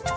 [0.00, 0.14] Hallo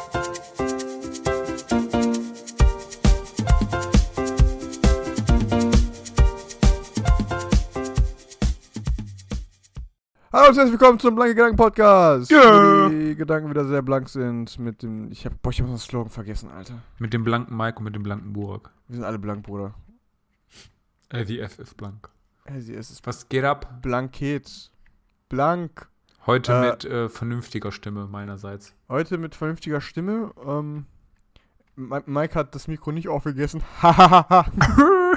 [10.49, 12.31] und herzlich willkommen zum Blanke Gedanken Podcast.
[12.31, 12.85] Ja.
[12.85, 15.11] Wo Die Gedanken wieder sehr blank sind mit dem.
[15.11, 16.81] Ich hab, boah, ich hab unseren Slogan vergessen, Alter.
[16.99, 18.71] Mit dem blanken Mike und mit dem blanken Burak.
[18.87, 19.73] Wir sind alle blank, Bruder.
[21.11, 22.09] LVF ist blank.
[22.45, 23.81] Also, es ist Was geht ab?
[23.81, 24.71] Blanket.
[25.27, 25.89] Blank.
[26.25, 28.73] Heute Äh, mit äh, vernünftiger Stimme meinerseits.
[28.87, 30.31] Heute mit vernünftiger Stimme.
[30.45, 30.85] Ähm,
[31.75, 33.61] Mi- Mike hat das Mikro nicht aufgegessen.
[33.81, 34.45] Hahaha.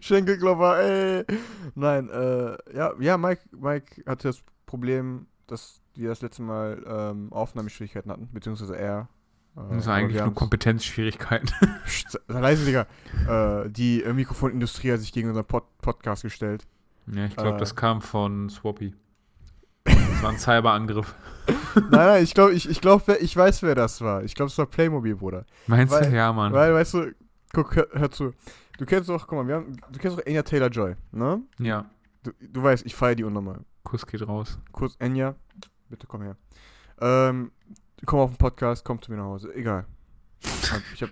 [0.00, 1.24] Schenkelklopfer, ey.
[1.74, 7.32] Nein, äh, ja, ja, Mike, Mike hatte das Problem, dass wir das letzte Mal ähm,
[7.32, 9.08] Aufnahmeschwierigkeiten hatten, beziehungsweise er.
[9.56, 11.50] Äh, Das ist aber eigentlich nur Kompetenzschwierigkeiten.
[12.28, 12.86] Leise, Digga.
[13.64, 16.66] Äh, die äh, Mikrofonindustrie hat sich gegen unseren Pod Podcast gestellt.
[17.08, 17.60] ja, ich glaube, Äh.
[17.60, 18.94] das kam von Swappy.
[20.20, 21.14] Das war ein Cyberangriff.
[21.74, 24.22] nein, nein, ich glaube, ich, ich, glaub, ich weiß, wer das war.
[24.22, 25.46] Ich glaube, es war Playmobil, Bruder.
[25.66, 26.14] Meinst Weil- du?
[26.14, 26.52] Ja, Mann.
[26.52, 27.14] Weil, weißt du,
[27.54, 28.34] guck, hör, hör zu.
[28.76, 31.40] Du kennst doch, guck mal, wir haben, du kennst doch Enya Taylor-Joy, ne?
[31.58, 31.86] ja,
[32.22, 33.64] Du, du weißt, ich feiere die unnormal.
[33.82, 34.58] Kuss geht raus.
[34.72, 35.36] Kurz, Enya,
[35.88, 36.36] bitte komm her.
[37.00, 37.50] Ähm,
[38.04, 39.54] komm auf den Podcast, komm zu mir nach Hause.
[39.54, 39.86] Egal.
[40.92, 41.08] Ich hab,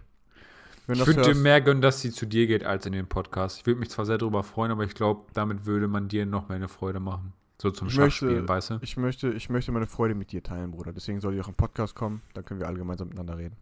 [0.86, 3.60] Ich würde dir mehr gönnen, dass sie zu dir geht, als in den Podcast.
[3.60, 6.50] Ich würde mich zwar sehr darüber freuen, aber ich glaube, damit würde man dir noch
[6.50, 7.32] mehr eine Freude machen.
[7.60, 8.78] So zum Ich Schachspielen, weißt du?
[8.82, 10.92] Ich möchte, ich möchte meine Freude mit dir teilen, Bruder.
[10.92, 12.22] Deswegen soll die auch im Podcast kommen.
[12.34, 13.56] Dann können wir alle gemeinsam miteinander reden.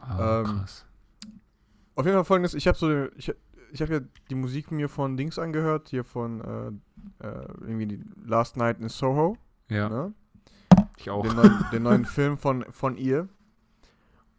[0.00, 0.86] Ah, ähm, krass.
[1.94, 3.32] Auf jeden Fall folgendes, ich habe so, ich,
[3.70, 6.40] ich habe ja die Musik mir von Dings angehört, hier von
[7.20, 9.36] äh, äh, irgendwie Last Night in Soho,
[9.68, 10.14] Ja, ne?
[10.96, 11.22] ich auch.
[11.26, 13.28] den, neuen, den neuen Film von, von ihr.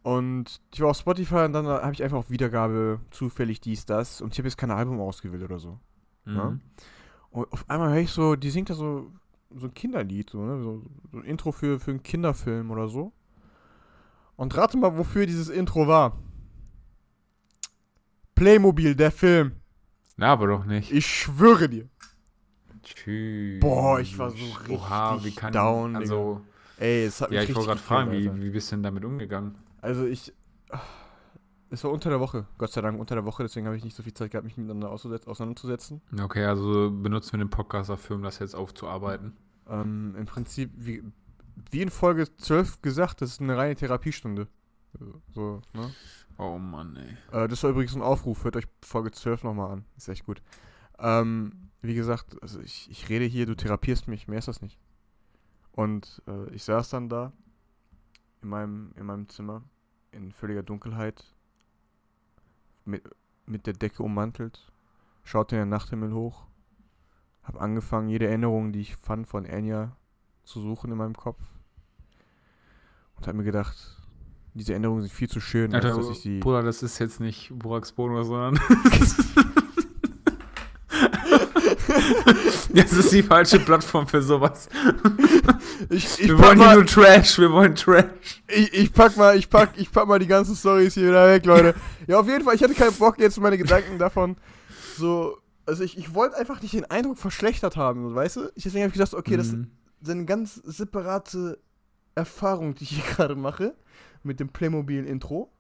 [0.01, 4.19] Und ich war auf Spotify und dann habe ich einfach auf Wiedergabe zufällig dies, das
[4.19, 5.79] und ich habe jetzt kein Album ausgewählt oder so.
[6.25, 6.49] ja.
[6.49, 6.61] Mhm.
[7.33, 9.11] Und auf einmal höre ich so, die singt da so,
[9.55, 10.61] so ein Kinderlied, so, ne?
[10.61, 13.11] so, so ein Intro für, für einen Kinderfilm oder so.
[14.35, 16.19] Und rate mal, wofür dieses Intro war.
[18.35, 19.53] Playmobil, der Film.
[20.15, 20.91] Na, aber doch nicht.
[20.91, 21.89] Ich schwöre dir.
[22.83, 23.59] Tschüss.
[23.61, 24.37] Boah, ich war so
[24.69, 26.41] Oha, wie richtig kann down, Also,
[26.77, 28.83] Ey, es hat ja, mich ich wollte gerade richtig fragen, wie, wie bist du denn
[28.83, 29.55] damit umgegangen?
[29.81, 30.33] Also ich.
[31.73, 33.95] Es war unter der Woche, Gott sei Dank unter der Woche, deswegen habe ich nicht
[33.95, 36.03] so viel Zeit gehabt, mich miteinander auseinanderzusetzen.
[36.21, 39.35] Okay, also benutzen wir den Podcast dafür, um das jetzt aufzuarbeiten.
[39.67, 41.01] Ähm, Im Prinzip, wie,
[41.71, 44.47] wie in Folge 12 gesagt, das ist eine reine Therapiestunde.
[45.33, 45.89] So, ne?
[46.37, 47.17] Oh Mann, ey.
[47.31, 49.85] Äh, das war übrigens ein Aufruf, hört euch Folge 12 nochmal an.
[49.97, 50.43] Ist echt gut.
[50.99, 54.77] Ähm, wie gesagt, also ich, ich rede hier, du therapierst mich, mehr ist das nicht.
[55.71, 57.33] Und äh, ich saß dann da
[58.43, 59.63] in meinem, in meinem Zimmer
[60.11, 61.32] in völliger Dunkelheit
[62.85, 63.03] mit,
[63.45, 64.71] mit der Decke ummantelt,
[65.23, 66.45] schaute in den Nachthimmel hoch,
[67.43, 69.95] hab angefangen, jede Erinnerung, die ich fand von Enya
[70.43, 71.41] zu suchen in meinem Kopf
[73.15, 73.75] und hab mir gedacht,
[74.53, 76.39] diese Erinnerungen sind viel zu schön, als Alter, dass ich sie...
[76.39, 78.59] Bruder, das ist jetzt nicht Buraks Bonus, sondern.
[82.73, 84.69] das ist die falsche Plattform für sowas.
[85.89, 88.05] Ich, ich, Wir wollen hier mal, nur Trash, wir wollen Trash.
[88.47, 91.45] ich, ich pack mal, ich pack, ich pack mal die ganzen Stories hier wieder weg,
[91.45, 91.75] Leute.
[92.07, 94.35] Ja, auf jeden Fall, ich hatte keinen Bock jetzt meine Gedanken davon
[94.95, 98.51] so, also ich, ich wollte einfach nicht den Eindruck verschlechtert haben, weißt du?
[98.55, 99.71] Ich, deswegen habe ich gedacht, okay, das Mhm.
[100.01, 101.59] ist eine ganz separate
[102.15, 103.73] Erfahrung, die ich hier gerade mache
[104.21, 105.51] mit dem Playmobil-Intro.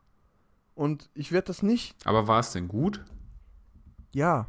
[0.75, 1.95] Und ich werde das nicht.
[2.05, 3.03] Aber war es denn gut?
[4.13, 4.47] Ja,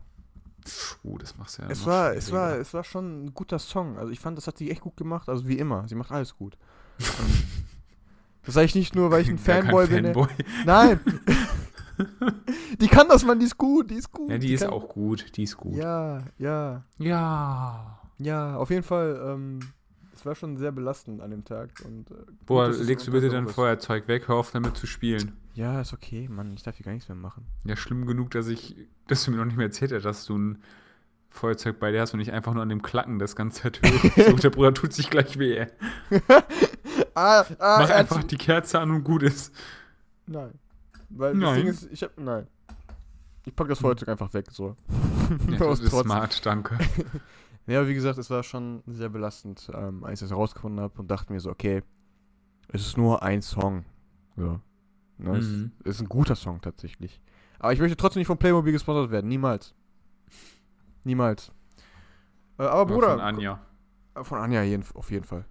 [1.02, 3.98] Uh, das machst du ja es war, es war, es war schon ein guter Song.
[3.98, 5.28] Also ich fand, das hat sie echt gut gemacht.
[5.28, 6.56] Also wie immer, sie macht alles gut.
[8.46, 10.04] Das sage ich nicht nur, weil ich ein Gar kein Fanboy bin.
[10.04, 10.28] Fanboy.
[10.66, 11.00] Nein.
[12.80, 14.30] die kann das, Mann, die ist gut, die ist gut.
[14.30, 15.76] Ja, die ist kann, auch gut, die ist gut.
[15.76, 18.00] Ja, ja, Ja.
[18.18, 19.60] ja, auf jeden Fall, ähm,
[20.14, 21.70] es war schon sehr belastend an dem Tag.
[21.84, 22.14] Und, äh,
[22.44, 23.48] Boah, legst du bitte dein.
[23.48, 25.32] Feuerzeug weg, hör auf damit zu spielen.
[25.54, 27.46] Ja, ist okay, Mann, ich darf hier gar nichts mehr machen.
[27.64, 28.76] Ja, schlimm genug, dass ich,
[29.06, 30.62] dass du mir noch nicht mehr erzählt hast, dass du ein
[31.30, 34.16] Feuerzeug bei dir hast und nicht einfach nur an dem Klacken das ganze Zeit hörst.
[34.30, 35.66] so, der Bruder tut sich gleich weh.
[37.14, 39.54] ah, ah, Mach einfach die Kerze an und gut ist.
[40.26, 40.58] Nein.
[41.08, 41.42] Weil Nein.
[41.42, 42.48] das Ding ist, ich hab, nein.
[43.44, 44.76] Ich pack das Feuerzeug einfach weg, so.
[45.48, 46.04] Ja, das ist Trotz.
[46.04, 46.76] smart, danke.
[47.66, 51.00] Ja, aber wie gesagt, es war schon sehr belastend, ähm, als ich das herausgefunden habe
[51.00, 51.82] und dachte mir so, okay,
[52.68, 53.84] es ist nur ein Song.
[54.36, 54.60] Ja.
[55.18, 55.72] Ne, Mhm.
[55.84, 57.20] es ist ein guter Song tatsächlich.
[57.58, 59.28] Aber ich möchte trotzdem nicht von Playmobil gesponsert werden.
[59.28, 59.74] Niemals.
[61.04, 61.52] Niemals.
[62.58, 63.10] Äh, aber Aber Bruder.
[63.10, 63.60] Von Anja.
[64.14, 65.44] Äh, Von Anja jeden, auf jeden Fall.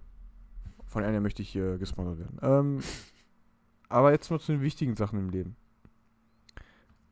[0.86, 2.38] Von Anja möchte ich hier gesponsert werden.
[2.42, 2.80] Ähm,
[3.88, 5.56] aber jetzt mal zu den wichtigen Sachen im Leben.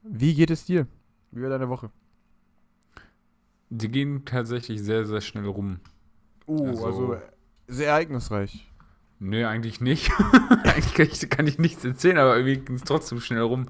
[0.02, 0.86] Wie geht es dir?
[1.30, 1.90] Wie war deine Woche?
[3.70, 5.80] Die gehen tatsächlich sehr, sehr schnell rum.
[6.46, 7.16] Oh, Also- also,
[7.68, 8.70] sehr ereignisreich.
[9.24, 10.10] Nö, eigentlich nicht.
[10.64, 13.66] eigentlich kann ich, kann ich nichts erzählen, aber irgendwie ging es trotzdem schnell rum.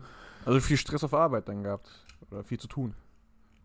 [0.46, 1.90] Also viel Stress auf Arbeit dann gehabt.
[2.30, 2.94] Oder viel zu tun.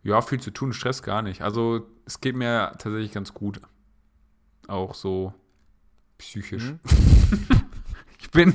[0.04, 1.44] Ja, viel zu tun, Stress gar nicht.
[1.44, 3.62] Also es geht mir tatsächlich ganz gut.
[4.68, 5.34] Auch so
[6.18, 6.64] psychisch.
[6.64, 6.80] Mhm.
[8.20, 8.54] Ich bin,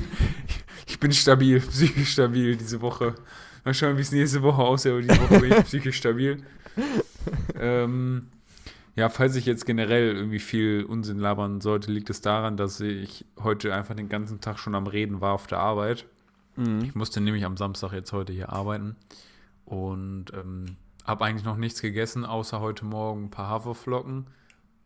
[0.85, 3.15] ich bin stabil, psychisch stabil diese Woche.
[3.63, 6.43] Mal schauen, wie es nächste Woche aussieht, aber diese Woche bin ich psychisch stabil.
[7.59, 8.27] Ähm,
[8.95, 13.25] ja, falls ich jetzt generell irgendwie viel Unsinn labern sollte, liegt es daran, dass ich
[13.41, 16.05] heute einfach den ganzen Tag schon am Reden war auf der Arbeit.
[16.55, 16.81] Mhm.
[16.83, 18.95] Ich musste nämlich am Samstag jetzt heute hier arbeiten
[19.65, 24.27] und ähm, habe eigentlich noch nichts gegessen, außer heute Morgen ein paar Haferflocken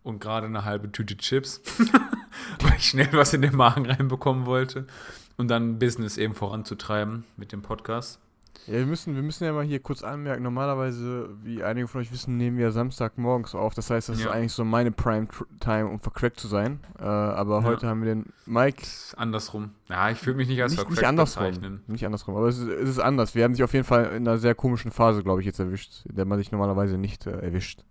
[0.03, 1.61] und gerade eine halbe Tüte Chips,
[2.61, 4.87] weil ich schnell was in den Magen reinbekommen wollte
[5.35, 8.19] und dann Business eben voranzutreiben mit dem Podcast.
[8.65, 12.11] Ja, wir müssen, wir müssen ja mal hier kurz anmerken, normalerweise, wie einige von euch
[12.11, 13.73] wissen, nehmen wir Samstagmorgens auf.
[13.73, 14.25] Das heißt, das Ja.
[14.25, 16.79] ist eigentlich so meine Prime-Time, um vercrackt zu sein.
[16.99, 17.63] Äh, aber Ja.
[17.63, 18.83] heute haben wir den Mike
[19.15, 19.71] andersrum.
[19.87, 21.43] Ja, ich würde mich nicht als nicht, vercrackt nicht andersrum.
[21.45, 21.81] bezeichnen.
[21.87, 23.35] Nicht andersrum, aber es ist, es ist anders.
[23.35, 26.05] Wir haben sich auf jeden Fall in einer sehr komischen Phase, glaube ich, jetzt erwischt,
[26.05, 27.83] in der man sich normalerweise nicht äh, erwischt.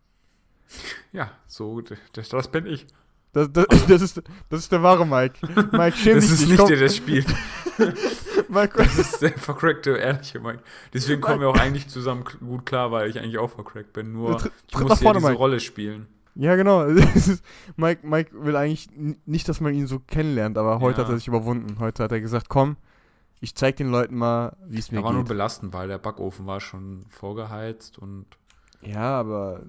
[1.13, 2.87] Ja, so, das, das bin ich.
[3.33, 5.39] Das, das, das, ist, das ist der wahre Mike.
[5.73, 6.59] Mike, schäm Das dich ist nicht.
[6.59, 7.27] komm, der, der spielt.
[8.49, 10.61] Mike, Das ist der vercrackte, ehrliche Mike.
[10.93, 14.13] Deswegen kommen wir auch eigentlich zusammen gut klar, weil ich eigentlich auch vercrackt bin.
[14.13, 15.39] Nur Tritt- ich muss vorne, diese Mike.
[15.39, 16.07] Rolle spielen.
[16.35, 16.85] Ja, genau.
[17.15, 17.43] Ist-
[17.77, 18.89] Mike, Mike will eigentlich
[19.25, 21.07] nicht, dass man ihn so kennenlernt, aber heute Ja.
[21.07, 21.79] hat er sich überwunden.
[21.81, 22.77] Heute hat er gesagt, komm,
[23.41, 25.29] ich zeig den Leuten mal, wie es mir Da war nur geht.
[25.29, 28.27] belastend, weil der Backofen war schon vorgeheizt und
[28.83, 29.63] Ja, aber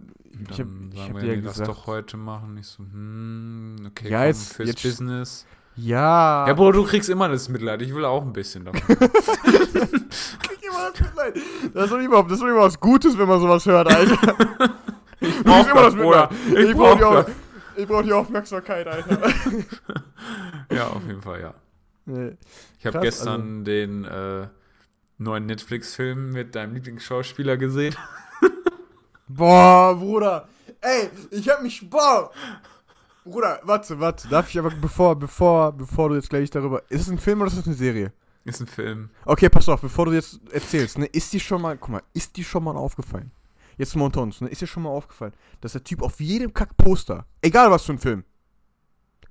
[0.49, 1.69] ich hab, ich sagen hab ja nee, lass gesagt.
[1.69, 2.57] doch heute machen.
[2.57, 5.45] Ich so, hm, okay, Ja, komm, jetzt- fürs jetzt- Business.
[5.77, 6.47] Ja.
[6.47, 7.81] Ja, Bruder, du kriegst immer das Mitleid.
[7.83, 8.81] Ich will auch ein bisschen davon.
[8.97, 8.99] krieg
[10.63, 11.35] immer das Mitleid.
[11.73, 14.35] Das ist doch mal, das ist doch mal was Gutes, wenn man sowas hört, Alter.
[15.19, 15.95] Ich kriegst immer das.
[15.95, 16.29] Mitleid.
[16.69, 19.19] Ich, brauch brauch die, ich brauch die Aufmerksamkeit, Alter.
[20.71, 21.53] Ja, auf jeden Fall, ja.
[22.05, 22.37] Nee.
[22.77, 24.47] Ich habe gestern den äh,
[25.17, 27.95] neuen Netflix-Film mit deinem Lieblingsschauspieler gesehen.
[29.27, 30.47] Boah, Bruder.
[30.81, 31.89] Ey, ich hab mich.
[31.89, 32.31] Boah.
[33.29, 34.27] Bruder, warte, warte.
[34.27, 36.81] Darf ich aber, bevor, bevor, bevor du jetzt gleich darüber.
[36.89, 38.11] Ist es ein Film oder ist es eine Serie?
[38.45, 39.09] Ist ein Film.
[39.25, 42.37] Okay, pass auf, bevor du jetzt erzählst, ne, ist dir schon mal, guck mal, ist
[42.37, 43.31] dir schon mal aufgefallen?
[43.77, 46.53] Jetzt mal unter uns, ne, ist dir schon mal aufgefallen, dass der Typ auf jedem
[46.53, 48.23] Kack-Poster, egal was für ein Film,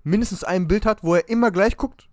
[0.05, 2.09] mindestens ein Bild hat, wo er immer gleich guckt?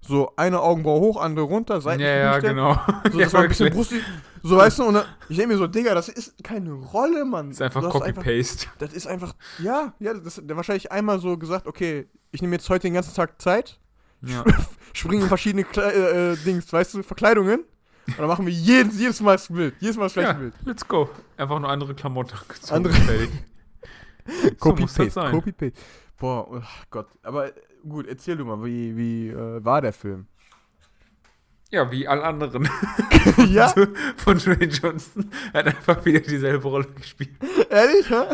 [0.00, 2.56] So, eine Augenbraue hoch, andere runter, Ja, seitlich ja, hinstellen.
[2.56, 2.74] genau.
[3.12, 4.02] So, ja, das war ein bisschen brustig.
[4.42, 7.50] So, weißt du, und dann, ich denke mir so, Digga, das ist keine Rolle, Mann.
[7.50, 8.66] ist einfach Copy-Paste.
[8.78, 12.68] Das ist einfach, ja, ja, das der wahrscheinlich einmal so gesagt, okay, ich nehme jetzt
[12.68, 13.78] heute den ganzen Tag Zeit,
[14.22, 14.44] Ja.
[14.94, 17.60] springen in verschiedene Kle äh, äh, Dings, weißt du, Verkleidungen.
[18.08, 19.74] Und dann machen wir jedes, jedes Mal das Bild.
[19.78, 20.54] Jedes Mal das gleiche ja, Bild.
[20.64, 21.08] let's go.
[21.36, 22.74] Einfach nur andere Klamotten angezogen.
[22.74, 23.30] Andere- Fertig.
[24.26, 25.30] so das Copy-Paste.
[25.30, 25.72] Copy-Paste.
[26.18, 26.60] Boah, oh
[26.90, 27.06] Gott.
[27.22, 27.52] Aber
[27.88, 30.26] gut, erzähl du mal, wie, wie äh, war der Film?
[31.72, 32.68] Ja, wie alle anderen.
[33.48, 33.64] ja?
[33.64, 33.86] Also,
[34.18, 35.30] Von Dwayne Johnson.
[35.52, 37.30] Er hat einfach wieder dieselbe Rolle gespielt.
[37.70, 38.24] Ehrlich, hä?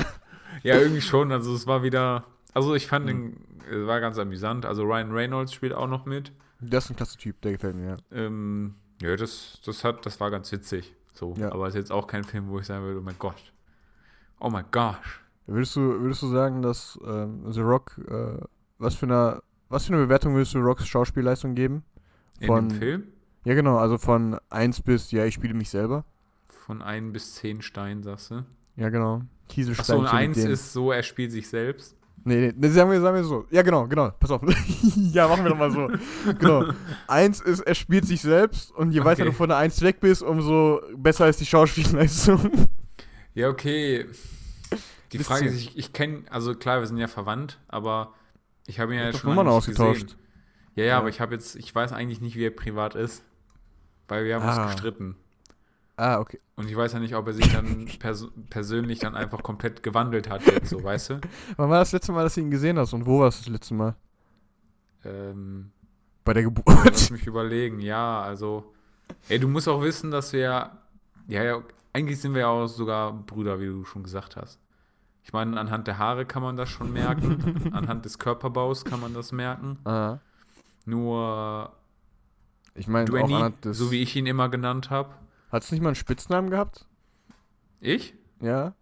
[0.65, 1.31] Ja, irgendwie schon.
[1.33, 2.25] Also es war wieder.
[2.53, 3.37] Also ich fand Hm.
[3.71, 4.67] den, es war ganz amüsant.
[4.67, 6.33] Also Ryan Reynolds spielt auch noch mit.
[6.61, 7.97] Das ist ein klasse Typ, der gefällt mir, ja.
[8.11, 10.93] Ähm, ja, das, das hat, das war ganz witzig.
[11.13, 11.35] So.
[11.39, 11.53] Ja.
[11.53, 13.53] Aber es ist jetzt auch kein Film, wo ich sagen würde, oh mein Gott.
[14.41, 15.21] Oh mein gosh.
[15.47, 18.41] Würdest du, würdest du sagen, dass ähm, The Rock, äh,
[18.79, 21.85] was für eine, was für eine Bewertung würdest du Rocks Schauspielleistung geben?
[22.41, 23.03] In Von- dem Film?
[23.45, 26.05] Ja, genau, also von 1 bis, ja, ich spiele mich selber.
[26.49, 28.45] Von 1 bis 10 Stein, sagst du?
[28.77, 29.17] Ja, genau.
[29.17, 29.99] Achso, Kieselstein.
[29.99, 31.97] und 1 ist so, er spielt sich selbst.
[32.25, 33.47] Nee, nee, sagen wir, sagen wir so.
[33.51, 34.11] Ja, genau, genau.
[34.11, 34.43] Pass auf.
[34.97, 35.89] ja, machen wir doch mal so.
[36.39, 36.73] genau.
[37.07, 39.31] Eins ist, er spielt sich selbst und je weiter Okay.
[39.31, 42.51] du von der Eins weg bist, umso besser ist die Schauspielleistung.
[43.35, 44.07] Ja, okay.
[45.13, 45.19] Die.
[45.21, 48.13] Frage ist, ich, ich kenne, also klar, wir sind ja verwandt, aber
[48.67, 50.03] ich habe ihn ja doch schon Nummern nicht ausgetauscht.
[50.03, 50.19] gesehen.
[50.75, 50.99] Ja, ja, Ja.
[50.99, 53.23] aber ich habe jetzt, ich weiß eigentlich nicht, wie er privat ist.
[54.09, 54.63] Weil wir haben Ah.
[54.65, 55.17] uns gestritten.
[55.97, 56.41] Ah, okay.
[56.57, 60.31] Und ich weiß ja nicht, ob er sich dann pers persönlich dann einfach komplett gewandelt
[60.31, 61.21] hat jetzt, so, weißt du?
[61.57, 63.49] Wann war das letzte Mal, dass du ihn gesehen hast und wo war es das
[63.49, 63.97] letzte Mal?
[65.05, 65.71] Ähm,
[66.25, 67.11] Bei der lass Geburt.
[67.11, 68.73] mich überlegen, ja, also.
[69.29, 70.79] Ey, du musst auch wissen, dass wir ja,
[71.27, 71.63] ja,
[71.93, 74.61] eigentlich sind wir ja auch sogar Brüder, wie du schon gesagt hast.
[75.25, 79.15] Ich meine, anhand der Haare kann man das schon merken, anhand des Körperbaus kann man
[79.15, 79.79] das merken.
[79.85, 80.19] ah.
[80.85, 81.73] Nur
[82.79, 85.15] Ich meine, auch Dwayne, so wie ich ihn immer genannt habe.
[85.51, 86.87] Hat es nicht mal einen Spitznamen gehabt?
[87.81, 88.15] Ich?
[88.41, 88.75] Ja.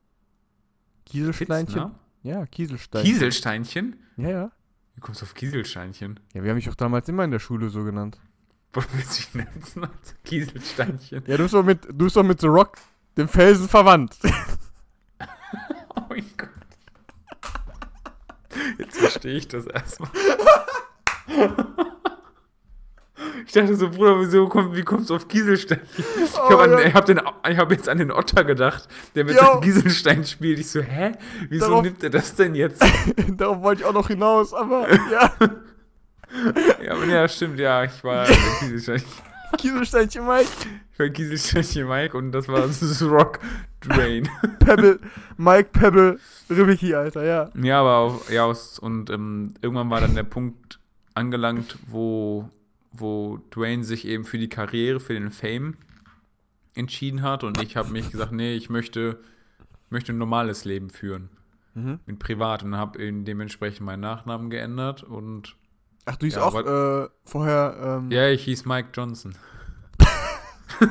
[1.06, 1.66] Kieselsteinchen?
[1.66, 1.94] Spitznamen?
[2.22, 3.12] Ja, Kieselsteinchen.
[3.12, 3.96] Kieselsteinchen?
[4.16, 4.52] Ja, ja.
[4.94, 6.20] Wie kommst du auf Kieselsteinchen?
[6.34, 8.18] Ja, wir haben mich auch damals immer in der Schule so genannt.
[8.72, 9.90] Was willst du dich nennen?
[10.24, 11.22] Kieselsteinchen.
[11.26, 12.76] Ja, du bist doch mit, du bist doch mit The Rock,
[13.16, 14.16] dem Felsen, verwandt.
[15.98, 16.50] Oh mein Gott.
[18.78, 20.10] Jetzt verstehe ich das erstmal.
[23.44, 25.80] Ich dachte so, Bruder, wieso kommt, wie kommst du auf Kieselstein?
[25.98, 26.92] Ich Oh, habe ja.
[26.94, 30.58] hab den- ich hab jetzt an den Otter gedacht, der mit seinem Kieselstein spielt.
[30.58, 31.12] Ich so, hä?
[31.48, 32.84] Wieso Darauf- nimmt er das denn jetzt?
[33.36, 35.32] Darauf wollte ich auch noch hinaus, aber ja,
[36.84, 38.26] ja, aber ja, stimmt, ja, ich war
[38.60, 39.02] Kieselstein.
[39.58, 40.48] Kieselsteinchen Mike,
[40.92, 43.38] Ich war Kieselsteinchen Mike und das war das Rock
[43.80, 44.28] Drain.
[44.58, 44.98] Pebble,
[45.36, 46.18] Mike, Pebble,
[46.50, 47.50] Ribiki, Alter, ja.
[47.54, 50.80] Ja, aber auch, ja, und ähm, irgendwann war dann der Punkt
[51.14, 52.48] angelangt, wo,
[52.98, 55.76] wo Dwayne sich eben für die Karriere, für den Fame
[56.74, 59.18] entschieden hat und ich habe mich gesagt, nee, ich möchte,
[59.90, 61.30] möchte ein normales Leben führen,
[61.74, 62.00] Mhm.
[62.06, 65.56] mit privat und habe eben dementsprechend meinen Nachnamen geändert und
[66.06, 69.34] Ach, du hieß Ja, auch äh, vorher, ähm, ja, ich hieß Mike Johnson.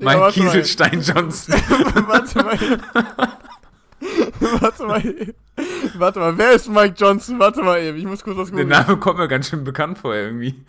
[0.00, 0.32] Ja, Mike mal.
[0.32, 1.54] Kieselstein Johnson.
[2.06, 2.58] warte mal.
[4.60, 5.34] warte mal.
[5.98, 7.38] Warte mal, wer ist Mike Johnson?
[7.38, 8.68] Warte mal eben, ich muss kurz was Der gucken.
[8.68, 10.64] Name kommt mir ganz schön bekannt vor irgendwie.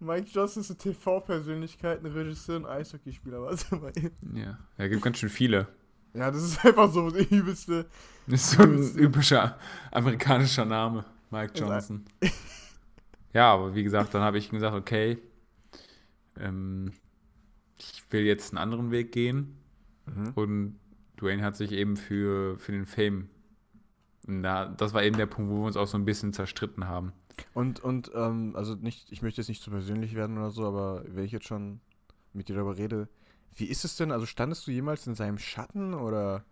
[0.00, 3.40] Mike Johnson ist eine TV-Persönlichkeit, ein Regisseur, ein Eishockeyspieler.
[3.42, 4.36] Warte mal eben.
[4.36, 5.68] Ja, er gibt ganz schön viele.
[6.12, 7.86] Ja, das ist einfach so der übelste.
[8.26, 9.58] Das ist so ein üblischer
[9.90, 12.04] amerikanischer Name, Mike Johnson.
[13.32, 15.18] Ja, aber wie gesagt, dann habe ich gesagt, okay,
[16.38, 16.92] ähm,
[17.78, 19.56] ich will jetzt einen anderen Weg gehen.
[20.06, 20.32] Mhm.
[20.34, 20.78] Und
[21.20, 23.28] Dwayne hat sich eben für, für den Fame.
[24.26, 27.12] Da, das war eben der Punkt, wo wir uns auch so ein bisschen zerstritten haben.
[27.52, 31.04] Und, und, ähm, also nicht, ich möchte jetzt nicht zu persönlich werden oder so, aber
[31.08, 31.80] wenn ich jetzt schon
[32.32, 33.08] mit dir darüber rede,
[33.56, 34.12] wie ist es denn?
[34.12, 36.44] Also standest du jemals in seinem Schatten oder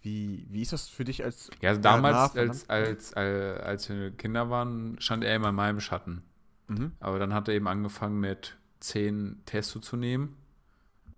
[0.00, 1.50] wie, wie ist das für dich als.
[1.60, 2.70] Ja, also Ja, damals, als, verwandt.
[2.70, 6.22] als, als, als wir Kinder waren, stand er immer in meinem Schatten.
[6.68, 6.92] Mhm.
[7.00, 10.36] Aber dann hat er eben angefangen mit 10 Testo zu nehmen.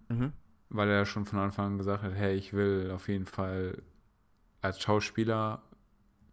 [0.08, 0.32] Mhm.
[0.68, 3.82] weil er schon von Anfang an gesagt hat, hey, ich will auf jeden Fall
[4.60, 5.62] als Schauspieler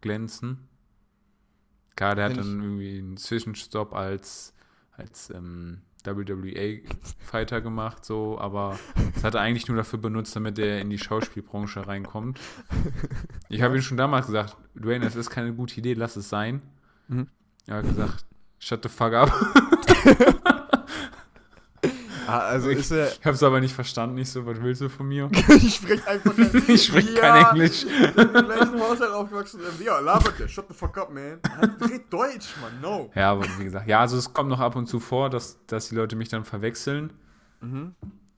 [0.02, 0.68] glänzen.
[1.96, 4.54] Klar, der hat ich- dann irgendwie einen Zwischenstopp als,
[4.92, 8.78] als ähm, WWA-Fighter gemacht, so, aber
[9.14, 12.40] das hat er eigentlich nur dafür benutzt, damit er in die Schauspielbranche reinkommt.
[13.48, 16.60] Ich habe ihm schon damals gesagt, Dwayne, das ist keine gute Idee, lass es sein.
[17.08, 17.28] Mhm.
[17.66, 18.26] Er hat gesagt,
[18.58, 19.30] shut the fuck up.
[22.32, 23.08] Ah, also Ich- ist er.
[23.12, 25.30] Ich habe es aber nicht verstanden, nicht so, was willst du von mir?
[25.48, 27.20] ich spreche einfach kein Ich spreche Ja.
[27.20, 27.84] kein Englisch.
[27.84, 29.60] In welchem Haushalt aufgewachsen?
[29.84, 30.48] Ja, labert der.
[30.48, 31.38] Shut the fuck up, man.
[31.80, 32.80] Red Deutsch, Mann.
[32.80, 33.10] No.
[33.14, 35.88] Ja, aber wie gesagt, ja, also es kommt noch ab und zu vor, dass, dass
[35.88, 37.12] die Leute mich dann verwechseln.
[37.60, 37.94] Mhm.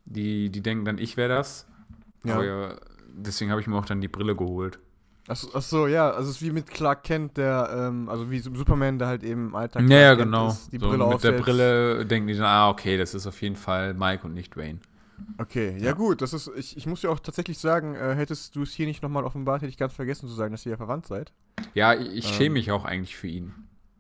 [0.07, 1.67] Die, die denken dann, ich wäre das.
[2.25, 2.35] Ja.
[2.35, 2.75] Aber ja,
[3.15, 4.79] deswegen habe ich mir auch dann die Brille geholt.
[5.27, 6.11] Achso, ach so, ja.
[6.11, 9.49] Also es ist wie mit Clark Kent, der, ähm, also wie Superman, der halt eben
[9.49, 9.89] im Alltag.
[9.89, 10.49] Ja, ja, genau.
[10.49, 11.33] ist, die so, Brille mit der.
[11.33, 14.81] Brille denken die dann, ah, okay, das ist auf jeden Fall Mike und nicht Dwayne.
[15.39, 15.93] Okay, ja, Ja.
[15.93, 18.87] gut, das ist, ich, ich muss ja auch tatsächlich sagen, äh, hättest du es hier
[18.87, 21.33] nicht nochmal offenbart, hätte ich ganz vergessen zu sagen, dass ihr ja verwandt seid.
[21.73, 22.33] Ja, ich, ich Ähm.
[22.35, 23.55] schäme mich auch eigentlich für ihn.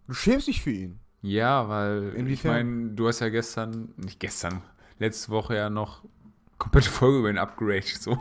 [0.07, 1.00] Du schämst dich für ihn.
[1.23, 2.52] Ja, weil ich Inwiefern?
[2.52, 4.61] meine, du hast ja gestern, nicht gestern,
[4.99, 6.02] letzte Woche ja noch
[6.59, 8.19] komplette Folge über ihn upgraded, so.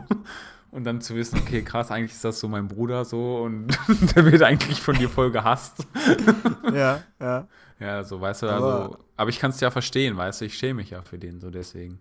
[0.74, 3.68] Und dann zu wissen, okay, krass, eigentlich ist das so mein Bruder so und
[4.16, 5.86] der wird eigentlich von dir voll gehasst.
[6.74, 7.48] ja, ja.
[7.80, 10.58] Ja, so, weißt du, Aber- also, aber ich kann es ja verstehen, weißt du, ich
[10.58, 12.00] schäme mich ja für den, so deswegen.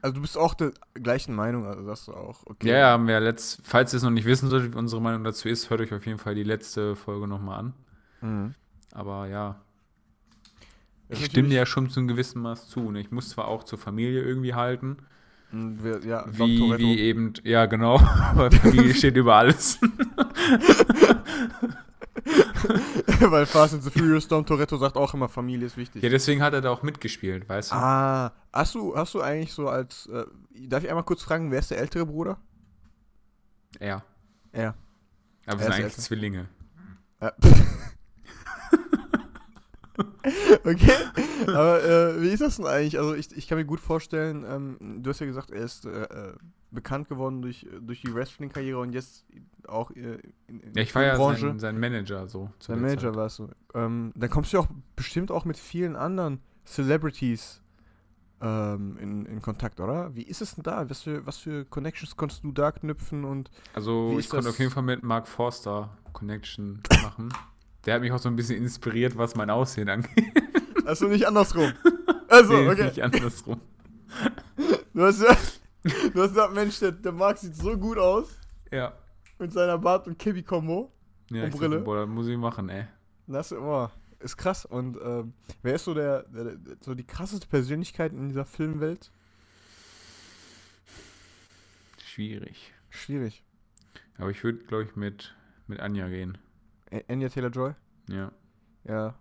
[0.00, 2.46] Also du bist auch der gleichen Meinung, also sagst du auch.
[2.46, 2.68] Okay.
[2.68, 5.02] Ja, ja, haben wir ja letzt, falls ihr es noch nicht wissen solltet, wie unsere
[5.02, 7.74] Meinung dazu ist, hört euch auf jeden Fall die letzte Folge nochmal an.
[8.20, 8.54] Mhm.
[8.92, 9.56] Aber ja,
[11.08, 12.92] ich stimme dir ja schon zu einem gewissen Maß zu.
[12.92, 13.00] Ne?
[13.00, 14.98] Ich muss zwar auch zur Familie irgendwie halten,
[15.50, 18.00] wir- Ja, wie, wie eben, ja genau,
[18.34, 19.78] weil Familie steht über alles.
[23.20, 26.02] Weil Fast and the Furious Dom Toretto sagt auch immer, Familie ist wichtig.
[26.02, 27.76] Ja, deswegen hat er da auch mitgespielt, weißt du?
[27.76, 30.24] ah, hast du, hast du eigentlich so als, äh,
[30.68, 32.38] darf ich einmal kurz fragen, wer ist der ältere Bruder?
[33.80, 34.02] Ja.
[34.52, 34.74] Er.
[35.46, 35.96] Aber Er wir sind eigentlich.
[35.96, 36.48] Zwillinge.
[37.20, 37.32] Ja.
[40.64, 40.92] okay,
[41.46, 42.98] aber äh, wie ist das denn eigentlich?
[42.98, 46.02] Also ich, ich kann mir gut vorstellen, ähm, du hast ja gesagt, er ist äh,
[46.02, 46.32] äh,
[46.70, 49.24] bekannt geworden durch, durch die Wrestling-Karriere und jetzt
[49.66, 51.48] auch äh, in, in Ja, ich war ja Branche.
[51.48, 52.50] sein, sein Manager so.
[52.60, 53.48] Sein Manager warst du.
[53.74, 57.62] Ähm, dann kommst du ja auch bestimmt auch mit vielen anderen Celebrities
[58.40, 60.14] ähm, in, in Kontakt, oder?
[60.14, 60.88] Wie ist es denn da?
[60.88, 64.70] Was für, was für Connections konntest du da knüpfen und Also ich konnte auf jeden
[64.70, 67.30] Fall mit Mark Forster Connection machen.
[67.88, 70.24] Der hat mich auch so ein bisschen inspiriert, was mein Aussehen angeht.
[70.84, 71.72] also nicht andersrum.
[72.30, 72.84] Also, Nee, okay.
[72.84, 73.58] Nicht andersrum.
[74.92, 75.34] Du hast ja,
[75.82, 78.28] du hast gesagt, Mensch, der, der Marc sieht so gut aus
[78.70, 78.92] Ja.
[79.38, 80.92] mit seiner Bart- und Kibi-Kombo.
[81.30, 81.78] ja Und Brille?
[81.78, 82.84] So, boah, das muss ich machen, ey.
[83.28, 83.90] Das ist immer,
[84.20, 84.66] ist krass.
[84.66, 89.10] Und ähm, wer ist so der, der, der, so die krasseste Persönlichkeit in dieser Filmwelt?
[92.04, 92.74] Schwierig.
[92.90, 93.42] Schwierig.
[94.18, 95.34] Aber ich würde, glaube ich, mit,
[95.66, 96.36] mit Anja gehen.
[97.08, 97.74] Anya Taylor-Joy?
[98.08, 98.32] Ja.
[98.84, 99.14] Ja.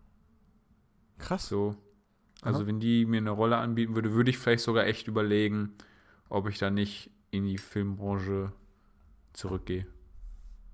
[1.18, 1.48] Krass.
[1.48, 1.76] So.
[2.42, 2.68] Also Aha.
[2.68, 5.74] wenn die mir eine Rolle anbieten würde, würde ich vielleicht sogar echt überlegen,
[6.30, 8.54] ob ich da nicht in die Filmbranche
[9.34, 9.88] zurückgehe.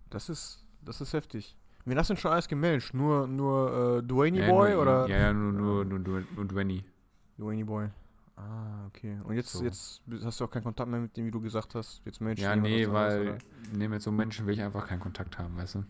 [0.10, 1.58] Das ist, das ist heftig.
[1.86, 2.94] Wen hast du denn schon alles gemeldet?
[2.94, 5.08] Nur, nur äh, Dwayne ja, Boy nur, oder?
[5.08, 6.84] Ja, ja, nur, nur, nur, nur, nur Dwayne.
[7.38, 7.90] Dwayne Boy.
[8.36, 9.18] Ah, okay.
[9.24, 9.64] Und jetzt, So.
[9.64, 12.02] jetzt hast du auch keinen Kontakt mehr mit dem, wie du gesagt hast.
[12.06, 13.38] Jetzt meldest Ja, nee, weil
[13.74, 15.84] nee, mit so Menschen will ich einfach keinen Kontakt haben, weißt du?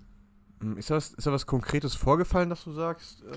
[0.63, 3.21] Hm, Ist, das, ist da was Konkretes vorgefallen, dass du sagst?
[3.23, 3.35] Äh,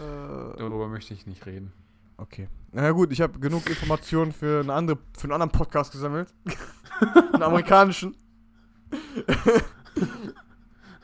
[0.59, 1.73] Darüber möchte ich nicht reden.
[2.17, 2.49] okay.
[2.73, 6.29] Na ja, gut, ich habe genug Informationen für, eine andere, für einen anderen Podcast gesammelt.
[7.33, 8.15] einen amerikanischen.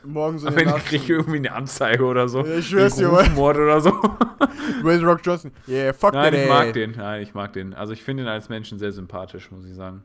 [0.05, 2.45] Morgen so den Ende kriege ich irgendwie eine Anzeige oder so.
[2.45, 3.07] Ja, ich schwör's dir.
[3.07, 3.91] Rufmord oder so.
[4.81, 5.51] Dwayne Rock Johnson.
[5.67, 6.91] Yeah, fuck Nein, that ich mag den.
[6.91, 7.73] Nein, ich mag den.
[7.73, 10.03] Also ich finde ihn als Menschen sehr sympathisch, muss ich sagen.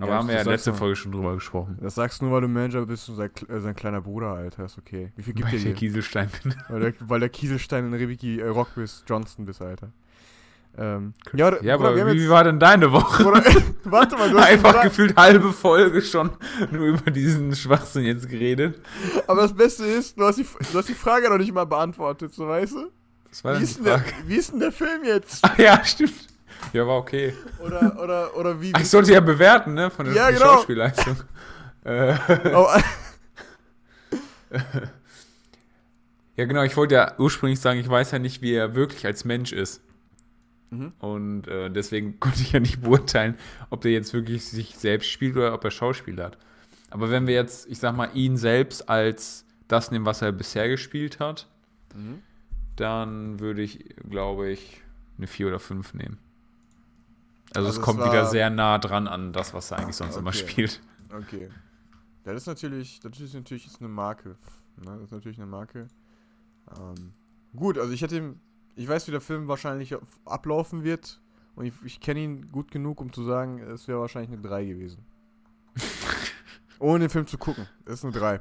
[0.00, 0.72] Aber Ja, haben wir ja sagst du.
[0.74, 1.78] Folge schon drüber gesprochen.
[1.80, 4.64] Das sagst du nur, weil du Manager bist und sein, äh, sein kleiner Bruder, Alter.
[4.64, 5.12] Ist okay.
[5.16, 5.74] Wie viel gibt Weil dir ich der?
[5.74, 6.54] Kieselstein bin.
[6.68, 9.90] Weil der, weil der Kieselstein in Rebiki äh, Rock bist, Johnston bist, Alter.
[10.78, 13.24] Ähm, ja, Ja, Bruder, aber wie jetzt- war denn deine Woche?
[13.24, 13.42] Bruder,
[13.84, 16.30] warte mal, du hast Einfach gefühlt halbe Folge schon
[16.70, 18.80] nur über diesen Schwachsinn jetzt geredet.
[19.26, 22.32] aber das Beste ist, du hast, die, du hast die Frage noch nicht mal beantwortet,
[22.32, 22.90] so weißt du?
[23.58, 25.40] Wie ist, denn der, wie ist denn der Film jetzt?
[25.42, 26.14] Ach ja, stimmt.
[26.72, 27.34] Ja, war okay.
[27.64, 28.72] Oder, oder, oder wie?
[28.74, 29.90] Ach, ich sollte ja bewerten, ne?
[29.90, 30.44] Von der Ja, genau.
[30.56, 31.16] Schauspielleistung.
[31.84, 32.14] äh,
[32.54, 32.66] Oh,
[36.36, 39.24] ja, genau, ich wollte ja ursprünglich sagen, ich weiß ja nicht, wie er wirklich als
[39.24, 39.80] Mensch ist.
[40.70, 40.92] Mhm.
[41.00, 43.36] Und äh, deswegen konnte ich ja nicht beurteilen,
[43.70, 46.38] ob der jetzt wirklich sich selbst spielt oder ob er Schauspiel hat.
[46.90, 50.68] Aber wenn wir jetzt, ich sag mal, ihn selbst als das nehmen, was er bisher
[50.68, 51.46] gespielt hat,
[51.94, 52.22] Mhm.
[52.76, 54.80] dann würde ich, glaube ich,
[55.18, 56.18] eine 4 oder 5 nehmen.
[57.54, 60.16] Also, Also es es kommt wieder sehr nah dran an das, was er eigentlich sonst
[60.16, 60.38] immer Okay.
[60.38, 60.80] spielt.
[61.12, 61.48] Okay.
[62.24, 64.36] Ja, das ist natürlich, das ist natürlich jetzt eine Marke.
[64.76, 64.92] Ne?
[64.94, 65.88] Das ist natürlich eine Marke.
[66.78, 67.12] Ähm,
[67.56, 68.40] gut, also ich hätte ihm,
[68.76, 71.20] ich weiß, wie der Film wahrscheinlich auf- ablaufen wird.
[71.56, 74.64] Und ich, ich kenne ihn gut genug, um zu sagen, es wäre wahrscheinlich eine 3
[74.66, 75.04] gewesen.
[76.78, 77.66] Ohne den Film zu gucken.
[77.84, 78.40] Das ist eine 3.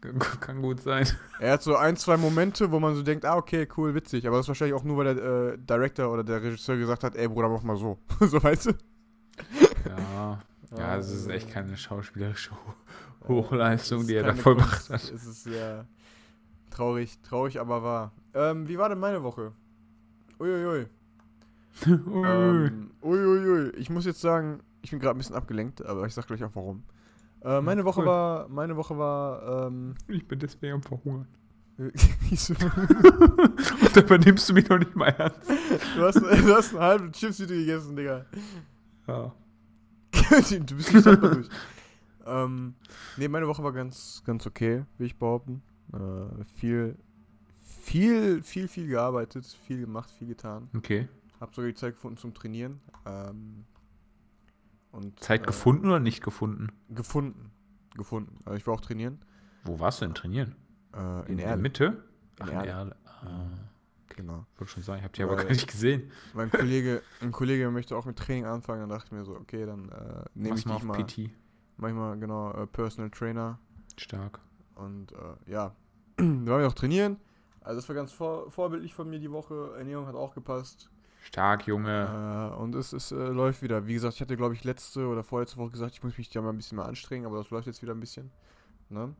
[0.40, 1.06] Kann gut sein.
[1.38, 4.26] Er hat so ein, zwei Momente, wo man so denkt, ah, okay, cool, witzig.
[4.26, 7.16] Aber das ist wahrscheinlich auch nur, weil der äh, Director oder der Regisseur gesagt hat,
[7.16, 7.98] ey Bruder, mach mal so.
[8.20, 8.70] so weißt du?
[9.88, 10.38] Ja,
[10.76, 12.52] ja, es ist echt keine schauspielerische
[13.26, 14.90] Hochleistung, die er da vollbracht Kunst.
[14.90, 15.14] hat.
[15.14, 15.84] Es ist ja
[16.70, 18.12] traurig, traurig, aber wahr.
[18.34, 19.52] Ähm, wie war denn meine Woche?
[20.40, 20.86] Uiuiui.
[21.86, 23.70] Ähm, uiuiui.
[23.76, 26.54] Ich muss jetzt sagen, ich bin gerade ein bisschen abgelenkt, aber ich sag gleich auch
[26.54, 26.84] warum.
[27.42, 28.06] Äh, meine Woche cool.
[28.06, 31.26] war, meine Woche war, ähm, Ich bin deswegen am Verhungern.
[31.78, 32.54] wieso?
[32.54, 35.48] Und dabei nimmst du mich noch nicht mal ernst.
[35.48, 38.26] du, hast, du hast eine halbe Chips-Tüte gegessen, Digga.
[39.06, 39.32] Ja.
[40.12, 41.48] du bist nicht dadurch.
[42.26, 42.74] ähm,
[43.16, 45.62] nee, meine Woche war ganz, ganz okay, will ich behaupten.
[45.94, 46.96] Äh, viel,
[47.62, 50.68] viel, viel, viel gearbeitet, viel gemacht, viel getan.
[50.76, 51.08] Okay.
[51.40, 52.80] Hab sogar die Zeit gefunden zum Trainieren.
[53.06, 53.64] Ähm,
[54.92, 56.68] und, Zeit äh, gefunden oder nicht gefunden?
[56.88, 57.50] Gefunden.
[57.96, 58.38] Gefunden.
[58.44, 59.20] Also ich war auch trainieren.
[59.64, 60.56] Wo warst du denn trainieren?
[60.94, 61.56] Äh, in der Erl.
[61.58, 61.84] Mitte?
[61.84, 62.02] In
[62.40, 62.66] Ach, in Erl.
[62.66, 62.96] Erl.
[63.04, 63.46] Ah,
[64.16, 64.44] Genau.
[64.58, 66.10] wollte schon sagen, ich hab die aber gar nicht gesehen.
[66.34, 68.80] Mein Kollege, ein Kollege möchte auch mit Training anfangen.
[68.80, 71.04] Dann dachte ich mir so, okay, dann äh, nehme ich mal dich mal.
[71.04, 71.30] PT.
[71.76, 73.58] Manchmal, genau, äh, Personal Trainer.
[73.96, 74.40] Stark.
[74.74, 75.74] Und äh, ja,
[76.16, 77.16] da waren wir auch trainieren.
[77.62, 79.74] Also das war ganz vor, vorbildlich von mir die Woche.
[79.78, 80.90] Ernährung hat auch gepasst.
[81.22, 82.52] Stark, Junge.
[82.54, 83.86] Äh, und es, es äh, läuft wieder.
[83.86, 86.40] Wie gesagt, ich hatte, glaube ich, letzte oder vorletzte Woche gesagt, ich muss mich da
[86.40, 88.30] mal ein bisschen mehr anstrengen, aber das läuft jetzt wieder ein bisschen.
[88.88, 89.14] Ne?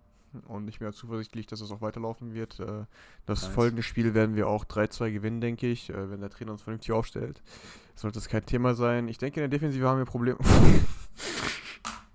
[0.47, 2.61] Und ich bin ja zuversichtlich, dass es auch weiterlaufen wird.
[2.61, 2.85] Äh,
[3.27, 3.53] das Nice.
[3.53, 6.93] folgende Spiel werden wir auch 3-2 gewinnen, denke ich, äh, wenn der Trainer uns vernünftig
[6.93, 7.43] aufstellt.
[7.95, 9.09] Sollte das kein Thema sein.
[9.09, 10.39] Ich denke, in der Defensive haben wir Probleme.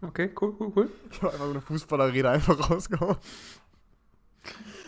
[0.02, 0.90] Okay, cool, cool, cool.
[1.10, 3.16] Ich habe einfach so eine Fußballerrede einfach rausgehauen.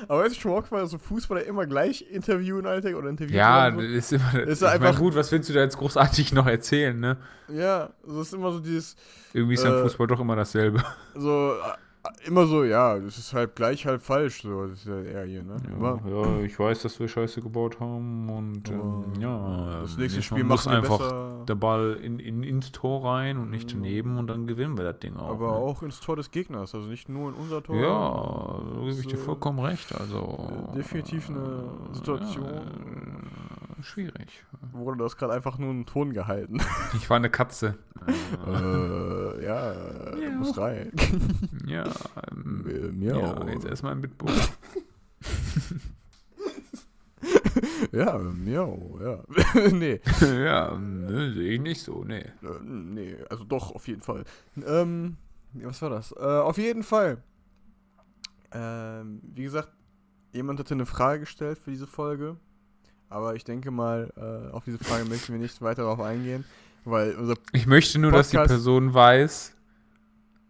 [0.08, 3.38] Aber ist schon mal aufgefallen, dass so Fußballer immer gleich interviewen, Alter, oder interviewen?
[3.38, 4.34] Ja, das ist immer.
[4.48, 7.18] Ist ich mein, einfach- gut, was willst du da jetzt großartig noch erzählen, ne?
[7.48, 7.54] so.
[7.56, 8.96] Ja, das ist immer so dieses,
[9.34, 10.84] Irgendwie ist Äh, Fußball doch immer dasselbe.
[11.16, 11.54] so,
[12.26, 15.44] immer so, ja, das ist halb gleich, halb falsch, so, das ist ja eher hier,
[15.44, 15.58] ne?
[15.76, 19.82] Immer, ja, ich weiß, dass wir Scheiße gebaut haben und ähm, ja.
[19.82, 21.46] das nächste jetzt Spiel wir einfach besser.
[21.48, 23.78] der Ball in, in, ins Tor rein und nicht Ja.
[23.78, 25.30] daneben und dann gewinnen wir das Ding auch.
[25.30, 25.54] aber ne?
[25.54, 27.76] auch ins Tor des Gegners, also nicht nur in unser Tor.
[27.76, 29.94] Ja, da gebe ich dir äh, vollkommen recht.
[30.00, 32.46] Also äh, definitiv eine Situation.
[32.46, 32.62] Ja,
[33.82, 34.44] schwierig.
[34.72, 36.60] Wurde das gerade einfach nur einen Ton gehalten.
[36.96, 37.78] Ich war eine Katze.
[38.46, 39.74] äh, ja,
[40.18, 40.30] Ja.
[40.38, 40.92] muss rein.
[41.66, 41.86] ja,
[42.32, 43.20] ähm, Äh, miau.
[43.20, 44.32] ja, jetzt erstmal ein Mitbuch.
[47.92, 49.24] Ja, miau, ja.
[49.72, 52.20] nee, ja, ne, sehe ich nicht so, nee.
[52.20, 54.24] äh, nee, also doch, auf jeden Fall.
[54.66, 55.18] Ähm,
[55.54, 56.12] was war das?
[56.12, 57.24] Äh, auf jeden Fall.
[58.52, 59.72] Ähm, wie gesagt,
[60.32, 62.38] jemand hatte eine Frage gestellt für diese Folge.
[63.10, 66.46] Aber ich denke mal, äh, auf diese Frage möchten wir nicht weiter darauf eingehen,
[66.86, 69.54] weil unser Ich möchte nur, dass die Podcast- Person weiß,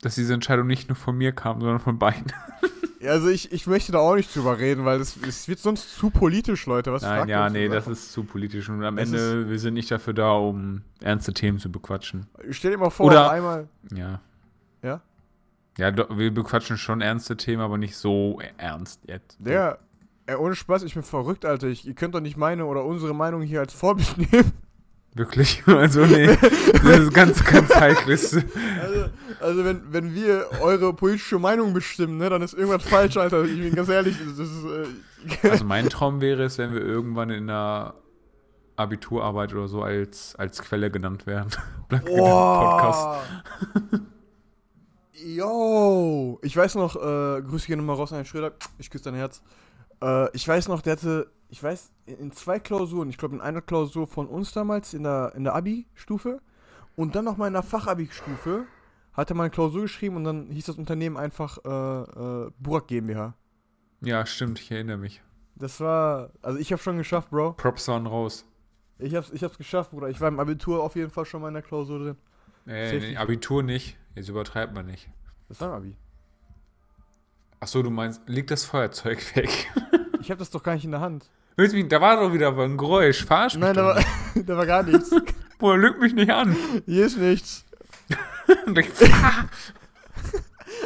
[0.02, 2.32] dass diese Entscheidung nicht nur von mir kam, sondern von beiden.
[3.00, 5.96] Ja, Also ich, ich möchte da auch nicht drüber reden, weil das, es wird sonst
[5.96, 6.92] zu politisch, Leute.
[6.92, 8.70] Was Nein, ja, nee, das ist zu politisch.
[8.70, 12.26] Und am Das Ende, wir sind nicht dafür da, um ernste Themen zu bequatschen.
[12.50, 13.68] Stell dir mal vor, Oder- einmal.
[13.94, 14.20] Ja.
[14.82, 15.02] Ja?
[15.78, 19.38] Ja, wir bequatschen schon ernste Themen, aber nicht so ernst jetzt.
[19.40, 19.78] Der,
[20.28, 21.68] ey, ohne Spaß, ich bin verrückt, Alter.
[21.68, 24.52] Ich, ihr könnt doch nicht meine oder unsere Meinung hier als Vorbild nehmen.
[25.16, 25.64] Wirklich?
[25.68, 26.28] Also, nee.
[26.84, 28.38] Das ist ganz, ganz heikles.
[28.82, 29.10] Also,
[29.42, 33.44] also wenn, wenn wir eure politische Meinung bestimmen, ne, dann ist irgendwas falsch, Alter.
[33.44, 34.64] Ich bin ganz ehrlich, das ist.
[35.44, 37.96] Äh, Also, mein Traum wäre es, wenn wir irgendwann in einer
[38.76, 41.50] Abiturarbeit oder so als, als Quelle genannt werden.
[41.90, 43.28] Bleibt Podcast.
[45.14, 46.40] Yo!
[46.44, 48.52] Ich weiß noch, äh, Grüße gerne mal raus an Herrn Schröder.
[48.78, 49.42] Ich küsse dein Herz.
[50.02, 53.62] Äh, ich weiß noch, der hatte, ich weiß, in zwei Klausuren, ich glaube in einer
[53.62, 56.42] Klausur von uns damals in der, in der Abi-Stufe
[56.96, 58.66] und dann noch mal in der Fachabi-Stufe
[59.14, 62.88] hat er mal eine Klausur geschrieben und dann hieß das Unternehmen einfach äh, äh, Burak
[62.88, 63.34] GmbH.
[64.02, 65.24] Ja, stimmt, ich erinnere mich.
[65.56, 67.54] Das war, also ich hab's schon geschafft, Bro.
[67.54, 68.46] Props waren raus.
[69.00, 70.10] Ich hab's, ich hab's geschafft, Bruder.
[70.10, 72.18] Ich war im Abitur auf jeden Fall schon mal in der Klausur drin.
[72.68, 73.18] Äh, nee.
[73.18, 73.98] Abitur nicht.
[74.16, 75.10] Jetzt übertreibt man nicht.
[75.48, 75.98] Das war im Abi.
[77.60, 79.72] Achso, du meinst, liegt das Feuerzeug weg?
[80.22, 81.30] Ich hab das doch gar nicht in der Hand.
[81.56, 83.26] Du mich- da war doch wieder ein Geräusch.
[83.26, 84.04] Verarsch mich Nein, da war,
[84.36, 85.10] da war gar nichts.
[85.58, 86.56] Boah, lüg mich nicht an.
[86.86, 87.64] Hier ist nichts.
[88.76, 89.12] Ich-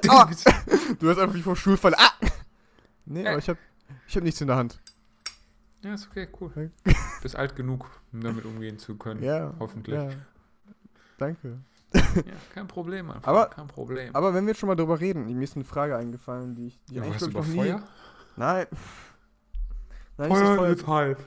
[0.10, 0.30] Ah!
[1.00, 1.96] Du hast einfach wie vom Stuhl fallen.
[1.98, 2.12] Ah!
[3.06, 3.28] Nee, Äh.
[3.30, 3.58] aber ich hab,
[4.08, 4.80] ich hab nichts in der Hand.
[5.84, 6.50] Ja, ist okay, cool.
[6.50, 6.70] Okay.
[7.22, 9.22] Bist alt genug, um damit umgehen zu können.
[9.22, 9.54] Ja.
[9.60, 9.96] Hoffentlich.
[9.96, 10.10] Ja.
[11.18, 11.60] Danke.
[11.94, 12.02] Ja,
[12.54, 13.28] kein Problem, einfach.
[13.28, 14.16] Aber- kein Problem.
[14.16, 16.80] Aber wenn wir jetzt schon mal drüber reden, mir ist eine Frage eingefallen, die ich
[16.86, 17.56] die ja, eigentlich, noch nie.
[17.58, 17.84] Feuer?
[18.36, 18.68] Nein.
[20.18, 20.68] Nein, das Feuer.
[20.70, 21.18] ist halb.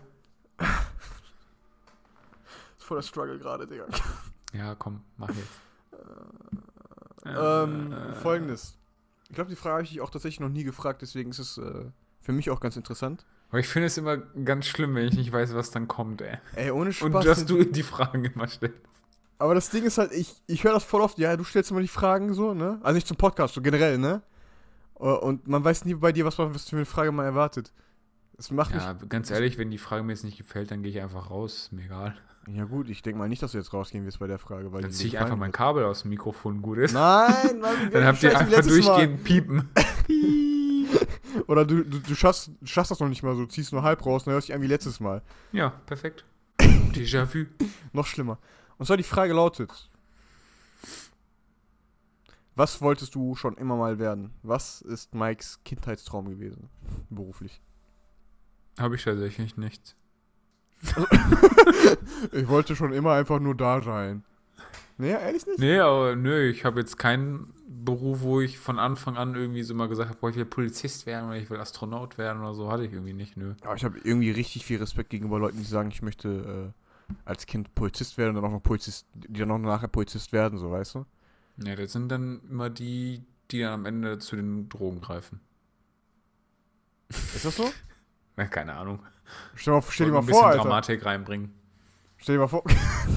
[0.59, 0.69] Das
[2.79, 3.87] ist voll der Struggle gerade, Digga.
[4.53, 5.61] Ja, komm, mach jetzt.
[7.27, 8.77] Ähm, Äh, folgendes.
[9.29, 11.59] Ich glaube, die Frage habe ich dich auch tatsächlich noch nie gefragt, deswegen ist es
[11.59, 11.85] äh,
[12.21, 13.25] für mich auch ganz interessant.
[13.49, 16.39] Aber ich finde es immer ganz schlimm, wenn ich nicht weiß, was dann kommt, ey.
[16.57, 17.07] Ey, ohne Spaß.
[17.07, 18.79] Und dass du die Fragen immer stellst.
[19.39, 21.81] Aber das Ding ist halt, ich, ich höre das voll oft, ja, du stellst immer
[21.81, 22.79] die Fragen so, ne?
[22.83, 24.23] Also nicht zum Podcast, so generell, ne?
[24.99, 27.73] Äh, Und man weiß nie bei dir, was, man- was für eine Frage man erwartet.
[28.37, 31.01] Das macht Ja, ganz ehrlich, wenn die Frage mir jetzt nicht gefällt, dann gehe ich
[31.01, 31.55] einfach raus.
[31.67, 32.15] Ist mir egal.
[32.47, 32.57] mich.
[32.57, 34.83] Ja, gut, ich denke mal nicht, dass du jetzt rausgehen wirst bei der Frage, weil
[34.83, 35.51] Dann ziehe ich einfach mein.
[35.53, 36.93] Kabel aus dem Mikrofon, gut ist.
[36.93, 38.97] Nein, Mann, Dann habt ihr einfach letztes Mal.
[39.07, 39.69] durchgehend piepen.
[41.49, 44.05] Oder du, du, du, schaffst, du schaffst das noch nicht mal so, ziehst nur halb
[44.07, 45.23] raus und dann hörst dich an wie letztes Mal.
[45.53, 46.25] Ja, perfekt.
[46.61, 47.47] Déjà-vu.
[47.93, 48.39] Noch schlimmer.
[48.79, 49.91] Und zwar die Frage lautet:
[52.55, 54.33] Was wolltest du schon immer mal werden?
[54.43, 56.69] Was ist Mikes Kindheitstraum gewesen?
[57.11, 57.61] Beruflich.
[58.79, 59.97] Habe ich tatsächlich nicht.
[62.33, 64.25] Ich wollte schon immer einfach nur da sein.
[64.97, 65.59] Nee, ehrlich nicht?
[65.59, 69.75] Nee, aber nö, ich habe jetzt keinen Beruf, wo ich von Anfang an irgendwie so
[69.75, 72.71] mal gesagt habe, boah, ich will Polizist werden oder ich will Astronaut werden oder so,
[72.71, 73.55] hatte ich irgendwie nicht, nö.
[73.63, 76.84] Aber ich habe irgendwie richtig viel Respekt gegenüber Leuten, die sagen, ich möchte äh,
[77.25, 80.59] als Kind Polizist werden und dann auch noch Polizist, die dann auch nachher Polizist werden,
[80.59, 81.07] so weißt du?
[81.65, 85.41] Ja, das sind dann immer die, die dann am Ende zu den Drogen greifen.
[87.09, 87.71] Ist das so?
[88.37, 88.99] Ja, keine Ahnung.
[89.55, 90.63] Stell, mal, stell dir mal ein bisschen vor, Alter.
[90.63, 91.55] Dramatik reinbringen.
[92.17, 92.65] Stell dir mal vor.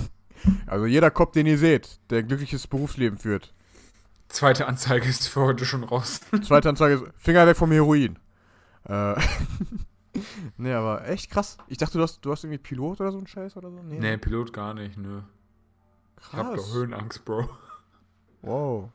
[0.67, 3.51] also jeder Kopf, den ihr seht, der ein glückliches Berufsleben führt.
[4.27, 6.21] Zweite Anzeige ist für heute schon raus.
[6.43, 8.19] Zweite Anzeige ist, Finger weg vom Heroin.
[8.83, 9.15] Äh,
[10.57, 11.57] nee, aber echt krass.
[11.67, 13.81] Ich dachte, du hast, du hast irgendwie Pilot oder so einen Scheiß oder so?
[13.83, 15.21] Nee, Pilot gar nicht, nö.
[16.19, 16.55] Ich hab krass.
[16.57, 17.49] doch Höhenangst, Bro.
[18.41, 18.89] Wow.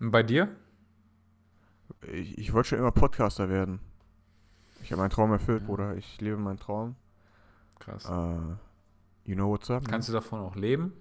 [0.00, 0.54] Und bei dir?
[2.12, 3.80] Ich, ich wollte schon immer Podcaster werden.
[4.82, 5.66] Ich habe meinen Traum erfüllt, Ja.
[5.66, 5.96] Bruder.
[5.96, 6.96] Ich lebe meinen Traum.
[7.78, 8.04] Krass.
[8.06, 8.10] Äh,
[9.24, 9.86] you know what's up?
[9.88, 10.92] Kannst du davon auch leben?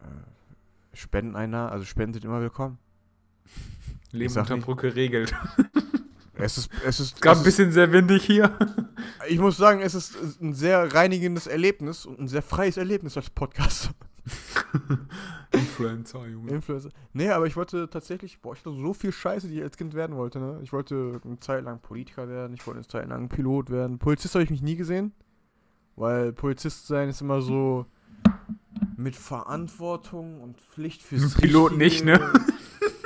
[0.00, 2.78] äh, Spendeneinnahmen, also Spenden sind immer willkommen.
[4.10, 5.34] Leben unter Brücke regelt.
[6.44, 8.44] Es ist, es ist, es ein bisschen sehr windig hier.
[8.44, 13.16] ist, ich muss sagen, es ist ein sehr reinigendes Erlebnis und ein sehr freies Erlebnis
[13.16, 13.90] als Podcaster.
[15.52, 16.50] Influencer, Junge.
[16.50, 16.90] Influencer.
[17.12, 19.94] Nee, aber ich wollte tatsächlich, boah, ich hatte so viel Scheiße, die ich als Kind
[19.94, 20.60] werden wollte, ne?
[20.62, 23.98] Ich wollte eine Zeit lang Politiker werden, ich wollte eine Zeit lang Pilot werden.
[23.98, 25.12] Polizist habe ich mich nie gesehen,
[25.96, 27.86] weil Polizist sein ist immer so
[28.96, 31.84] mit Verantwortung und Pflicht fürs Pilot Richtige.
[31.84, 32.32] nicht, ne?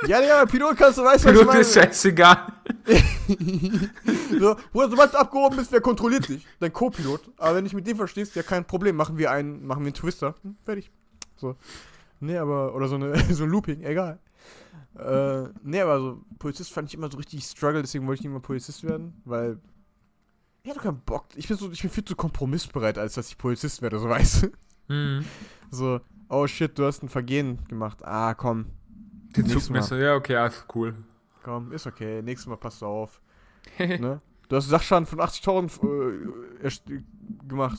[0.07, 1.87] Ja, ja, Pilot kannst du, weißt du, was Pilot ich ist meine?
[1.87, 2.53] scheißegal.
[4.39, 6.45] so, Bruder, sobald du abgehoben bist, wer kontrolliert dich?
[6.59, 7.21] Dein Co-Pilot.
[7.37, 9.87] Aber wenn du dich mit dem verstehst, ja, kein Problem, machen wir einen, machen wir
[9.87, 10.35] einen Twister.
[10.43, 10.91] Hm, fertig.
[11.35, 11.55] So.
[12.19, 14.19] Nee, aber, oder so, eine, so ein Looping, egal.
[14.97, 18.33] Äh, nee, aber so, Polizist fand ich immer so richtig struggle, deswegen wollte ich nie
[18.33, 19.59] mal Polizist werden, weil
[20.63, 21.25] Ich hab doch keinen Bock.
[21.35, 24.43] Ich bin, so, ich bin viel zu kompromissbereit, als dass ich Polizist werde, so weißt
[24.43, 24.93] du.
[24.93, 25.25] Mhm.
[25.69, 28.03] So, oh shit, du hast ein Vergehen gemacht.
[28.03, 28.65] Ah, komm.
[29.35, 30.95] Die Nächstes Zugmesser, ja, okay, alles cool.
[31.47, 32.21] Komm, ist okay.
[32.21, 33.21] Nächstes Mal passt auf.
[33.79, 34.19] ne?
[34.49, 35.81] Du hast Sachschaden von 80.000
[36.59, 36.83] äh, erst-
[37.47, 37.77] gemacht.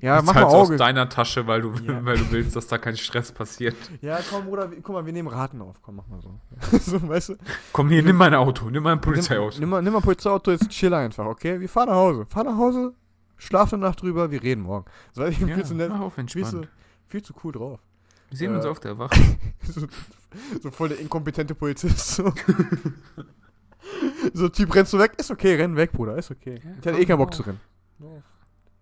[0.00, 0.76] Ja, mach mal du aus Auge.
[0.76, 2.04] deiner Tasche, weil du, Ja.
[2.04, 3.74] weil du willst, dass da kein Stress passiert.
[4.02, 5.80] Ja, komm, Bruder, guck mal, wir nehmen Raten auf.
[5.80, 6.38] Komm, mach mal so.
[6.78, 7.36] so, weißt du?
[7.72, 9.52] Komm hier, nimm mein Auto, nimm mein Polizeiauto.
[9.54, 11.58] Nimm, nimm, mal, nimm mal ein Polizeiauto, jetzt chill einfach, okay?
[11.58, 12.26] Wir fahren nach Hause.
[12.26, 12.92] Fahr nach Hause,
[13.38, 14.84] schlaf eine Nacht drüber, wir reden morgen.
[15.14, 16.48] So, ich ja, viel, zu nett, auf, viel, entspannt.
[16.48, 16.62] zu,
[17.06, 17.80] viel zu cool drauf.
[18.30, 19.18] Wir sehen uns äh, auf der Wache.
[19.62, 19.86] so,
[20.62, 21.98] so voll der inkompetente Polizist.
[22.16, 22.32] So.
[24.34, 25.12] so Typ, rennst du weg?
[25.18, 26.60] Ist okay, renn weg, Bruder, ist okay.
[26.62, 27.36] Ja, ich hatte eh keinen Bock auf.
[27.36, 27.60] zu rennen.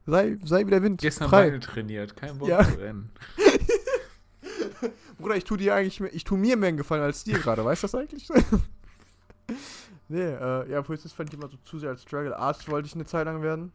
[0.06, 1.00] Sei, sei wie der Wind.
[1.00, 1.44] Gestern frei.
[1.50, 2.64] Beine trainiert, kein Bock Ja.
[2.64, 3.10] zu rennen.
[5.18, 7.64] Bruder, ich tu dir eigentlich, mehr- ich tu mir mehr einen Gefallen als dir gerade,
[7.64, 8.28] weißt du das eigentlich?
[10.08, 12.36] nee, äh, ja, Polizist fand ich immer so zu sehr als Struggle.
[12.36, 13.72] Arzt wollte ich eine Zeit lang werden.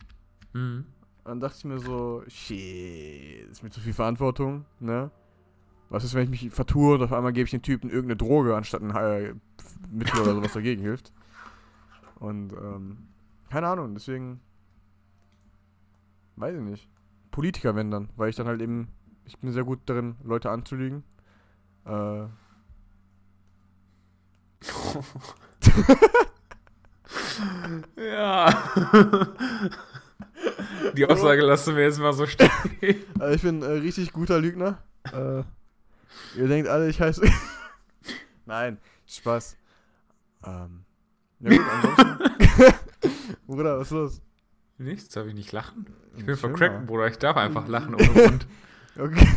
[0.53, 0.85] Mhm.
[1.25, 5.11] dann dachte ich mir so, shit, ist mir zu viel Verantwortung, ne?
[5.89, 8.55] Was ist, wenn ich mich vertue und auf einmal gebe ich den Typen irgendeine Droge,
[8.55, 9.33] anstatt ein äh,
[9.91, 11.11] Mittel oder sowas dagegen hilft.
[12.19, 13.07] Und, ähm,
[13.49, 14.39] keine Ahnung, deswegen,
[16.35, 16.89] weiß ich nicht.
[17.31, 18.89] Politiker, wenn dann, weil ich dann halt eben,
[19.25, 21.03] ich bin sehr gut darin, Leute anzulügen.
[21.85, 22.25] Äh,
[27.95, 28.53] Ja.
[30.95, 32.49] Die Aussage lassen wir jetzt mal so stehen.
[33.19, 34.77] also ich bin äh, richtig guter Lügner.
[35.11, 35.43] äh,
[36.35, 37.21] ihr denkt alle, ich heiße.
[38.45, 39.57] Nein, Spaß.
[40.45, 40.85] Ähm,
[41.39, 42.73] ja gut, ansonsten.
[43.47, 44.21] Bruder, was ist los?
[44.77, 45.85] Nichts, darf ich nicht lachen?
[46.17, 46.85] Ich bin vercrackt.
[46.85, 47.07] Bruder.
[47.07, 48.47] Ich darf einfach lachen ohne Grund.
[48.97, 49.27] Okay.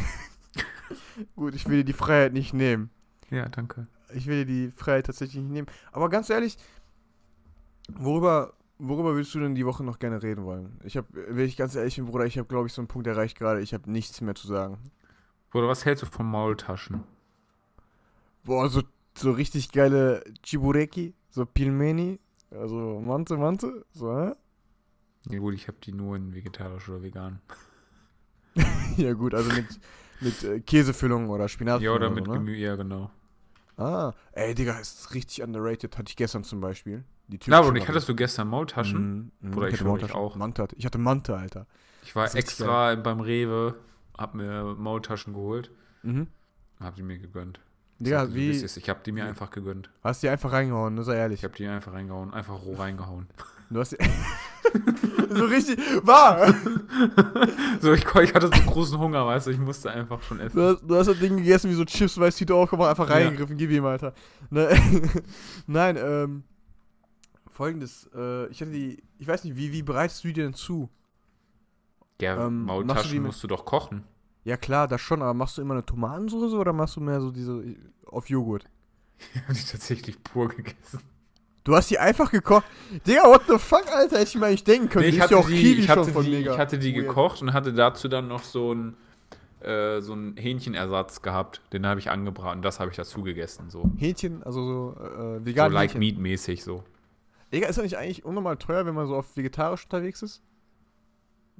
[1.37, 2.91] gut, ich will dir die Freiheit nicht nehmen.
[3.31, 3.87] Ja, danke.
[4.15, 5.67] Ich will dir die Freiheit tatsächlich nicht nehmen.
[5.91, 6.59] Aber ganz ehrlich,
[7.89, 10.79] worüber, worüber willst du denn die Woche noch gerne reden wollen?
[10.85, 13.07] Ich habe, wenn ich ganz ehrlich bin, Bruder, ich habe, glaube ich, so einen Punkt
[13.07, 13.61] erreicht gerade.
[13.61, 14.79] Ich habe nichts mehr zu sagen.
[15.53, 17.05] Bruder, was hältst du von Maultaschen?
[18.45, 18.83] Boah, so,
[19.15, 22.19] so richtig geile Chibureki, so Pilmeni,
[22.51, 24.33] also Mante, Mante, so, hä?
[25.29, 27.41] Ja gut, ich habe die nur in vegetarisch oder vegan.
[28.97, 29.67] Ja gut, also mit,
[30.21, 32.39] mit äh, Käsefüllung oder Spinatfüllung Ja, oder mit so, ne?
[32.39, 33.11] Gemüse, ja genau.
[33.79, 35.97] Ah, ey, Digga, ist richtig underrated.
[35.97, 37.05] Hatte ich gestern zum Beispiel.
[37.29, 39.01] Die türkische und ich hattest du gestern Maultaschen?
[39.01, 40.15] Mhm, mhm, Bruder, ich hatte schwör, Maultaschen.
[40.15, 40.37] ich auch.
[40.37, 40.77] Mante hatte.
[40.77, 41.67] Ich hatte Mante, Alter.
[42.03, 43.77] Ich war extra beim Rewe,
[44.19, 45.71] hab mir Maultaschen geholt,
[46.03, 46.27] Mhm.
[46.81, 47.61] hab die mir gegönnt.
[47.99, 48.51] Digga, Sag dir, wie.
[48.51, 49.91] Ich hab die mir einfach gegönnt.
[50.03, 51.41] hast die einfach reingehauen, ne, sei ehrlich.
[51.41, 53.29] Ich hab die einfach reingehauen, einfach roh reingehauen.
[53.71, 53.97] Du hast die
[55.35, 56.53] so richtig, wahr!
[57.81, 60.57] So, ich, ich hatte so großen Hunger, weißt du, ich musste einfach schon essen.
[60.57, 63.17] Du hast, du hast das Ding gegessen wie so Chips, weißt du, aufgemacht, einfach Ja.
[63.17, 64.15] reingegriffen, gib ihm, Alter.
[64.51, 64.69] Ne?
[65.67, 66.45] Nein, ähm,
[67.51, 70.89] folgendes, äh, ich hatte die, ich weiß nicht, wie, wie bereitest du die denn zu?
[72.21, 74.05] Ja, Ähm, machst du Maultaschen mit- musst du doch kochen.
[74.45, 77.31] Ja klar, das schon, aber machst du immer eine Tomatensoße oder machst du mehr so
[77.31, 77.63] diese
[78.07, 78.65] auf Joghurt?
[79.35, 81.01] Ich hab die tatsächlich pur gegessen.
[81.63, 82.65] Du hast die einfach gekocht.
[83.07, 85.05] Digga, what the fuck, Alter, hätte ich mir eigentlich denken können.
[85.05, 87.73] Nee, ich ja hatte, auch die, ich, hatte die, ich hatte die gekocht und hatte
[87.73, 88.97] dazu dann noch so einen
[89.61, 91.61] äh, so einen Hähnchenersatz gehabt.
[91.73, 92.63] Den habe ich angebraten.
[92.63, 93.71] Das habe ich dazu gegessen.
[93.71, 94.65] So, Hähnchen, also
[94.97, 96.01] so äh, so vegan like Hähnchen.
[96.01, 96.83] meat mäßig so.
[97.53, 100.43] Digga, ist das nicht eigentlich unnormal teuer, wenn man so auf vegetarisch unterwegs ist?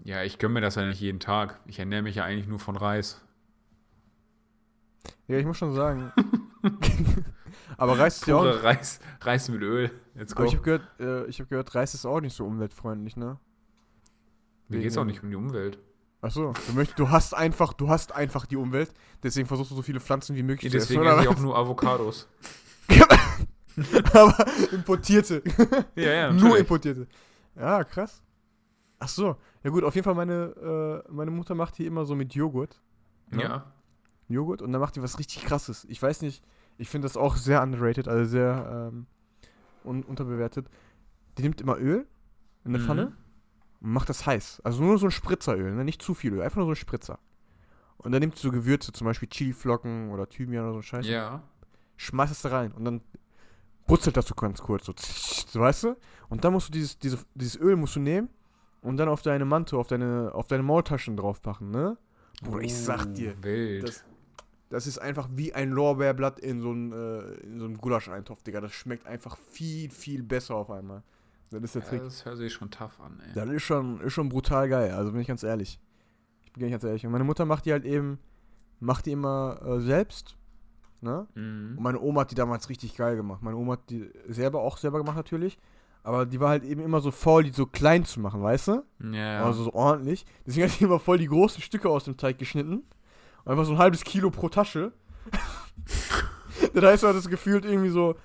[0.05, 1.61] Ja, ich gönne mir das ja nicht jeden Tag.
[1.67, 3.21] Ich ernähre mich ja eigentlich nur von Reis.
[5.29, 6.13] Ja, ich muss schon sagen.
[7.77, 8.43] aber Reis ist ja auch.
[8.43, 9.89] Pure Reis, Reis mit Öl.
[9.89, 10.23] Go.
[10.35, 13.39] Aber ich habe gehört, äh, ich hab gehört, Reis ist auch nicht so umweltfreundlich, ne?
[14.69, 15.79] Mir geht's auch nicht um die Umwelt.
[16.21, 19.83] Achso, du, möchtest, du hast einfach, du hast einfach die Umwelt, deswegen versuchst du so
[19.83, 22.29] viele Pflanzen wie möglich Deswegen zu essen, esse ich auch nur Avocados.
[24.13, 25.43] aber importierte.
[25.97, 26.61] Ja, ja, Nur natürlich.
[26.61, 27.07] importierte.
[27.57, 28.23] Ja, krass.
[29.05, 29.37] Ach so.
[29.65, 32.81] Ja gut, auf jeden Fall meine, äh, meine Mutter macht die immer so mit Joghurt.
[33.31, 33.43] ne?
[33.43, 33.73] Ja.
[34.29, 35.85] Joghurt und dann macht die was richtig krasses.
[35.89, 36.45] Ich weiß nicht,
[36.79, 39.07] ich finde das auch sehr underrated, also sehr ähm,
[39.85, 40.69] un unterbewertet.
[41.37, 42.07] Die nimmt immer Öl
[42.65, 42.87] in eine Mhm.
[42.87, 43.13] Pfanne
[43.81, 44.61] und macht das heiß.
[44.63, 45.85] Also nur so ein Spritzeröl, ne?
[45.85, 47.19] nicht zu viel Öl, einfach nur so ein Spritzer.
[47.99, 51.11] Und dann nimmt sie so Gewürze, zum Beispiel Chiliflocken oder Thymian oder so Scheiße.
[51.11, 51.43] Ja.
[51.97, 53.01] schmeißt es da rein und dann
[53.87, 55.97] brutzelt das so ganz kurz, so, so weißt du?
[56.29, 58.29] Und dann musst du dieses, diese, dieses Öl musst du nehmen
[58.83, 61.97] und dann auf deine Mantel, auf deine, auf deine Maultaschen draufpacken, ne?
[62.43, 63.89] Bruder, ich sag dir, Oh, Wild.
[63.89, 64.05] das,
[64.69, 68.61] das ist einfach wie ein Lorbeerblatt in so einem äh, in so Gulascheintopf, Digga.
[68.61, 71.03] Das schmeckt einfach viel, viel besser auf einmal.
[71.51, 72.03] Das ist der ja, Trick.
[72.03, 73.35] das hört sich schon tough an, ey.
[73.35, 75.79] Das ist schon, ist schon brutal geil, also bin ich ganz ehrlich.
[76.45, 77.05] Ich bin ganz ehrlich.
[77.07, 78.19] Und meine Mutter macht die halt eben,
[78.81, 80.37] macht die immer äh, selbst,
[81.03, 81.27] ne?
[81.35, 81.75] Mhm.
[81.77, 83.43] Und meine Oma hat die damals richtig geil gemacht.
[83.43, 85.59] Meine Oma hat die selber auch selber gemacht natürlich.
[86.03, 88.83] Aber die war halt eben immer so faul, die so klein zu machen, weißt du?
[89.13, 90.25] Ja, Also so ordentlich.
[90.47, 92.83] Deswegen hat die immer voll die großen Stücke aus dem Teig geschnitten.
[93.45, 94.93] Und einfach so ein halbes Kilo pro Tasche.
[96.75, 98.17] das heißt, du hattest gefühlt irgendwie so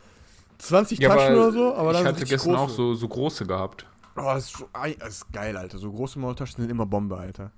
[0.59, 2.75] 20 Ja, Taschen oder so, aber dann ich hatte gestern auch große.
[2.75, 3.85] so, so große gehabt.
[4.15, 4.67] Oh, das ist, so,
[4.99, 5.77] das ist geil, Alter.
[5.77, 7.51] So große Maultaschen sind immer Bombe, Alter.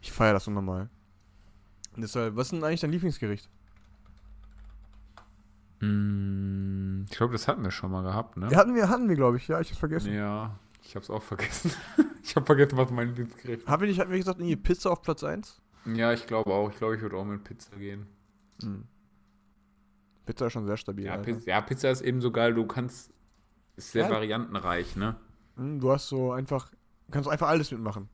[0.00, 0.88] Ich feiere das unnormal.
[1.94, 3.50] Und deshalb, was ist denn eigentlich dein Lieblingsgericht?
[5.80, 8.48] Mm, ich glaube, das hatten wir schon mal gehabt, ne?
[8.50, 9.48] Ja, hatten wir, hatten wir, glaube ich.
[9.48, 10.12] Ja, ich hab's vergessen.
[10.12, 11.72] Ja, ich hab's auch vergessen.
[12.22, 15.02] ich hab vergessen, was mein Lieblingsgericht Haben wir nicht, hatten wir gesagt, irgendwie Pizza auf
[15.02, 15.60] Platz 1?
[15.86, 16.70] Ja, ich glaube auch.
[16.70, 18.06] Ich glaube, ich würde auch mit Pizza gehen.
[18.62, 18.84] Hm.
[20.26, 21.16] Pizza ist schon sehr stabil, Ja.
[21.16, 22.54] Pizza, ja, Pizza ist eben so geil.
[22.54, 23.12] Du kannst.
[23.76, 24.10] Ist sehr Ja.
[24.10, 25.16] variantenreich, ne?
[25.56, 26.70] Hm, Du hast so einfach,
[27.10, 28.08] kannst einfach alles mitmachen.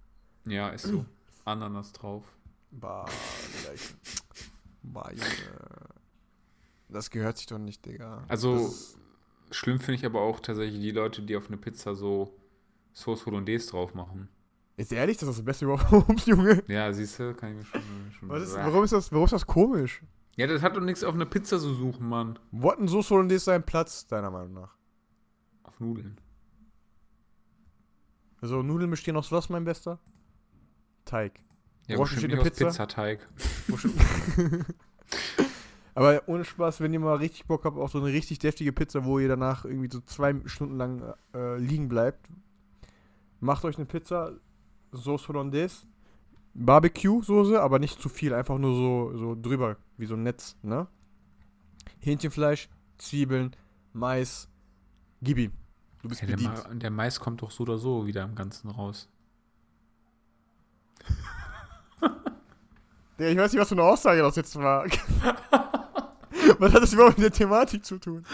[0.47, 1.05] Ja, ist so.
[1.45, 2.25] Ananas drauf.
[2.71, 3.07] Bah,
[3.75, 3.95] ich,
[4.83, 5.96] bah, Junge.
[6.89, 8.25] Das gehört sich doch nicht, Digga.
[8.29, 8.97] Also- Das,
[9.53, 12.37] Schlimm finde ich aber auch tatsächlich die Leute, die auf eine Pizza so
[12.93, 14.29] Sauce Hollandaise drauf machen.
[14.77, 16.65] ist ehrlich, das ist das Beste überhaupt, Junge.
[16.67, 17.83] Ja, siehst du, kann ich mir schon.
[18.19, 20.03] schon Was ist, warum, ist das, warum ist das komisch?
[20.37, 22.39] Ja, das hat doch nichts auf eine Pizza zu suchen, Mann.
[22.51, 24.77] Wo hat denn so Hollandaise seinen Platz, deiner Meinung nach?
[25.63, 26.21] Auf Nudeln.
[28.41, 29.99] Also, Nudeln bestehen aus was, mein Bester?
[31.05, 31.41] Teig.
[31.87, 32.67] Ja, besteht nicht eine Pizza?
[32.67, 33.27] Pizzateig.
[35.97, 39.07] Aber ohne Spaß, wenn ihr mal richtig Bock habt auf so eine richtig deftige Pizza,
[39.07, 42.29] wo ihr danach irgendwie so zwei Stunden lang äh, liegen bleibt,
[43.41, 44.33] macht euch eine Pizza,
[44.93, 45.87] Sauce Hollandaise,
[46.53, 50.87] Barbecue-Soße, aber nicht zu viel, einfach nur so, so drüber, wie so ein Netz, ne?
[52.01, 53.57] Hähnchenfleisch, Zwiebeln,
[53.95, 54.51] Mais,
[55.23, 55.53] gib ihm.
[56.03, 56.39] Du bist Ja, der.
[56.39, 59.09] Ma der Mais kommt doch so oder so wieder im Ganzen raus.
[63.19, 64.85] Ich weiß nicht, was für eine Aussage das jetzt war.
[66.61, 68.25] was hat das überhaupt mit der Thematik zu tun?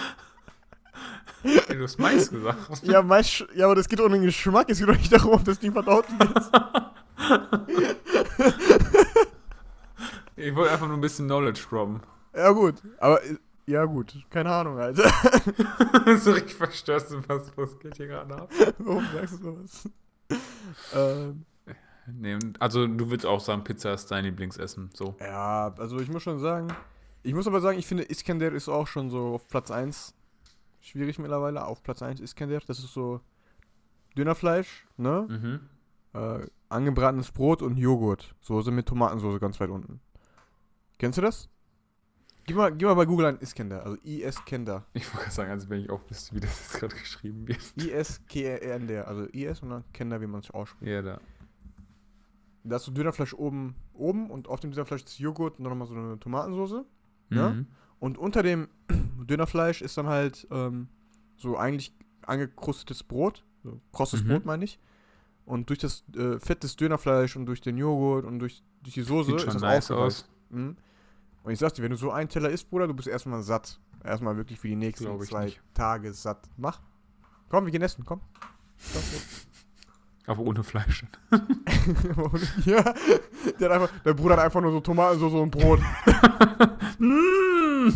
[1.45, 2.59] Ey, du hast Mais gesagt.
[2.83, 5.45] Ja, Mais, ja, aber das geht um den Geschmack, es geht doch nicht darum, ob
[5.45, 6.51] das Ding verdaut wird.
[10.35, 12.01] Ich wollte einfach nur ein bisschen Knowledge droppen.
[12.35, 12.77] Ja, gut.
[12.99, 13.21] Aber,
[13.67, 14.15] ja, gut.
[14.31, 15.09] Keine Ahnung, Alter.
[16.19, 18.51] so richtig verstörst du was, was geht hier gerade ab?
[18.79, 19.89] Warum sagst du sowas?
[20.95, 21.45] ähm,
[22.07, 24.91] Nee, also du würdest auch sagen, Pizza ist dein Lieblingsessen.
[24.93, 25.15] So.
[25.21, 26.69] ja, also ich muss schon sagen,
[27.23, 30.15] ich muss aber sagen, ich finde Iskender ist auch schon so auf Platz 1
[30.81, 31.65] schwierig mittlerweile.
[31.67, 33.21] Auf Platz 1 Iskender, das ist so
[34.17, 35.27] Dönerfleisch, ne?
[35.29, 35.61] Mhm.
[36.15, 38.35] Äh, angebratenes Brot und Joghurt.
[38.41, 40.01] Soße mit Tomatensoße ganz weit unten.
[40.99, 41.49] Kennst du das?
[42.45, 44.85] Gib mal, gib mal bei Google ein Iskender, also I-S-Kender.
[44.95, 47.61] Ich wollte gerade sagen, also wenn ich auch wüsste, wie das jetzt gerade geschrieben wird.
[47.79, 50.91] I-S-K-E-N-D, also I-S und dann Kender, wie man es ausspricht.
[50.91, 51.21] Ja, da.
[52.65, 55.87] Da hast du Dönerfleisch oben, oben und auf dem Dönerfleisch ist Joghurt und dann nochmal
[55.87, 56.85] so eine Tomatensoße.
[57.37, 57.51] Ja?
[57.51, 57.67] Mhm.
[57.99, 58.69] Und unter dem
[59.27, 60.89] Dönerfleisch ist dann halt ähm,
[61.37, 61.95] so eigentlich
[62.27, 64.29] angekrustetes Brot, so krosses Mhm.
[64.29, 64.79] Brot meine ich.
[65.45, 69.03] Und durch das äh, Fett des Dönerfleisch und durch den Joghurt und durch, durch die
[69.03, 70.29] Soße Sieht ist das nice aus.
[70.51, 70.77] Mhm.
[71.43, 73.81] Und ich sag's dir, wenn du so einen Teller isst, Bruder, du bist erstmal satt.
[74.05, 75.61] Erstmal wirklich für die nächsten zwei nicht.
[75.75, 76.49] Tage satt.
[76.57, 76.81] Mach.
[77.49, 78.21] Komm, wir gehen essen, komm.
[78.93, 79.03] Komm,
[80.27, 81.05] Aber ohne Fleisch.
[82.65, 82.95] ja,
[83.61, 85.81] der, hat einfach, der Bruder hat einfach nur so Tomatensoße und Brot.
[86.99, 87.89] Mm,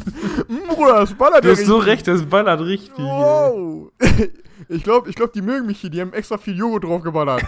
[0.49, 1.93] Mm, Bruder, das ballert du hast so richtig.
[1.93, 2.99] recht, das ballert richtig.
[2.99, 3.93] Wow.
[4.69, 5.91] Ich glaube, ich glaub, die mögen mich hier.
[5.91, 7.45] Die haben extra viel Joghurt drauf geballert.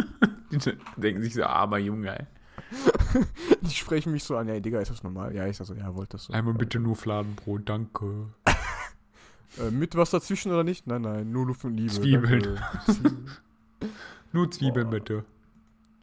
[0.52, 0.58] Die
[0.96, 2.26] denken sich so, armer Junge, ey.
[3.62, 4.46] Die sprechen mich so an.
[4.46, 5.34] Ja, Digga, ist das normal?
[5.34, 6.32] Ja, ich sag so, ja, wollt das so.
[6.32, 8.26] Einmal bitte nur Fladenbrot, danke.
[9.58, 10.86] Äh, mit was dazwischen oder nicht?
[10.86, 11.90] Nein, nein, nur Luft und Liebe.
[11.90, 12.60] Zwiebeln.
[12.86, 13.28] Zwiebeln.
[14.32, 14.94] Nur Zwiebeln Boah.
[14.94, 15.24] bitte.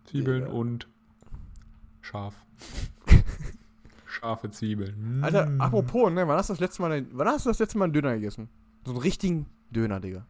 [0.06, 0.54] Zwiebeln Digga.
[0.54, 0.88] und
[2.08, 2.36] scharf.
[4.08, 5.20] Scharfe Zwiebeln.
[5.20, 5.24] Mm.
[5.24, 7.86] Alter, apropos, ne, wann hast du das letzte Mal, wann hast du das letzte Mal
[7.86, 8.50] einen Döner gegessen?
[8.86, 10.26] So einen richtigen Döner, Digga.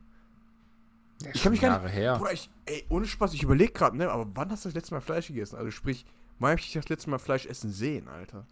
[1.21, 2.17] Ja, ich kann mich schon gar nicht- Jahre her.
[2.17, 4.93] Bruder, ich, ey, ohne Spaß, ich überleg gerade, ne, aber wann hast du das letzte
[4.93, 5.55] Mal Fleisch gegessen?
[5.55, 6.05] Also sprich,
[6.39, 8.45] wann hab ich dich das letzte Mal Fleisch essen sehen, Alter?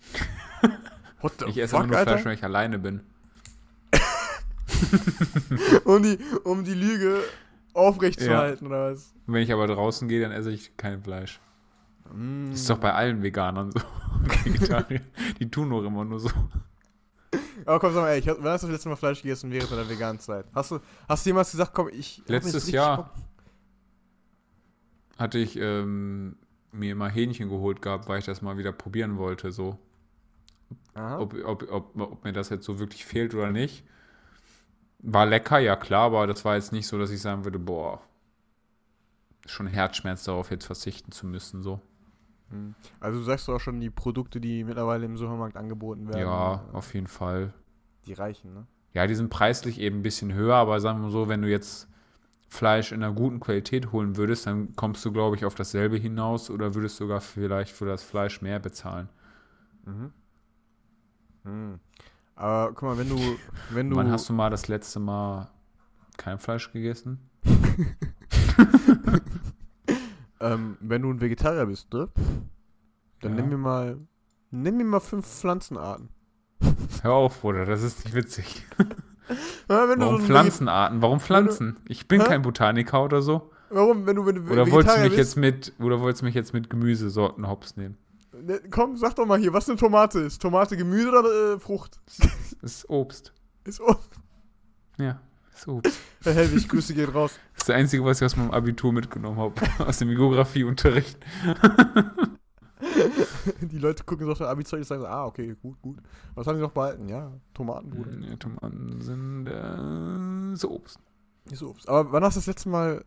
[1.21, 2.11] What the Ich esse fuck, immer nur Alter?
[2.13, 3.01] Fleisch, wenn ich alleine bin.
[5.85, 7.23] um, die, um die Lüge
[7.73, 9.13] aufrechtzuerhalten, oder was?
[9.25, 11.39] Wenn ich aber draußen gehe, dann esse ich kein Fleisch.
[12.13, 12.51] Mm.
[12.51, 13.79] Das ist doch bei allen Veganern so.
[15.39, 16.29] Die tun doch immer nur so.
[17.65, 19.51] Aber komm, sag mal, ey, ich, hab- wann hast du das letzte Mal Fleisch gegessen
[19.51, 20.45] während deiner veganen Zeit?
[20.53, 22.21] Hast du, hast du jemals gesagt, komm, ich.
[22.27, 22.97] Letztes Jahr.
[22.97, 23.09] Bock-
[25.17, 26.37] Hatte ich ähm,
[26.71, 29.51] mir mal Hähnchen geholt gehabt, weil ich das mal wieder probieren wollte.
[29.51, 29.79] So,
[30.93, 33.83] ob, ob, ob, ob mir das jetzt so wirklich fehlt oder nicht.
[34.99, 38.01] War lecker, ja klar, aber das war jetzt nicht so, dass ich sagen würde, boah,
[39.45, 41.61] schon Herzschmerz darauf jetzt verzichten zu müssen.
[41.63, 41.79] So.
[42.49, 42.75] Hm.
[42.99, 46.21] Also du sagst doch auch schon die Produkte, die mittlerweile im Supermarkt angeboten werden.
[46.21, 47.53] Ja, äh, auf jeden Fall.
[48.05, 48.67] Die reichen, ne?
[48.93, 51.49] Ja, die sind preislich eben ein bisschen höher, aber sagen wir mal so, wenn du
[51.49, 51.89] jetzt
[52.47, 56.49] Fleisch in einer guten Qualität holen würdest, dann kommst du, glaube ich, auf dasselbe hinaus
[56.49, 59.09] oder würdest sogar vielleicht für das Fleisch mehr bezahlen.
[59.85, 60.13] Mhm.
[61.43, 61.79] Mhm.
[62.35, 63.17] Aber guck mal, wenn du,
[63.71, 63.95] wenn du.
[63.95, 65.49] Wann hast du mal das letzte Mal
[66.17, 67.19] kein Fleisch gegessen?
[70.53, 72.09] ähm, wenn du ein Vegetarier bist, ne?
[73.21, 73.41] Dann Ja.
[73.41, 73.97] nimm mir mal.
[74.51, 76.09] Nimm mir mal fünf Pflanzenarten.
[77.01, 78.65] Hör auf, Bruder, das ist nicht witzig.
[79.27, 79.33] Du
[79.69, 81.01] Warum so Pflanzenarten?
[81.01, 81.77] Warum Pflanzen?
[81.87, 82.27] Ich bin Hä?
[82.27, 83.49] kein Botaniker oder so.
[83.71, 85.17] Warum, wenn du, wenn du Oder wolltest du mich bist?
[85.17, 87.97] jetzt mit, oder wolltest du mich jetzt mit Gemüsesorten hops nehmen?
[88.39, 90.43] Ne, Komm, sag doch mal hier, was eine Tomate ist.
[90.43, 91.99] Tomate Gemüse oder äh, Frucht?
[92.61, 93.33] Das ist Obst.
[93.65, 93.95] Ist oh,
[94.99, 95.19] Ja,
[95.55, 95.97] ist Obst.
[96.21, 97.39] Herr Helwig, Grüße gehen raus.
[97.65, 99.55] Das ist das Einzige, was ich aus meinem Abitur mitgenommen habe.
[99.87, 101.17] Aus dem Geografieunterricht.
[103.61, 105.97] Die Leute gucken so auf der Abi-Zeug und sagen so, ah, okay, gut, gut.
[106.35, 107.09] Was haben sie noch behalten?
[107.09, 108.11] Ja, Tomaten, Bruder.
[108.19, 110.99] Ja, Tomaten sind äh, ist Obst.
[111.49, 111.89] Ist Obst.
[111.89, 113.03] Aber wann hast du das letzte Mal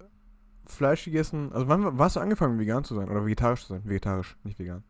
[0.66, 1.52] Fleisch gegessen?
[1.52, 3.09] Also wann wann hast du angefangen, vegan zu sein?
[3.09, 3.82] Oder vegetarisch zu sein?
[3.84, 4.82] Vegetarisch, nicht vegan.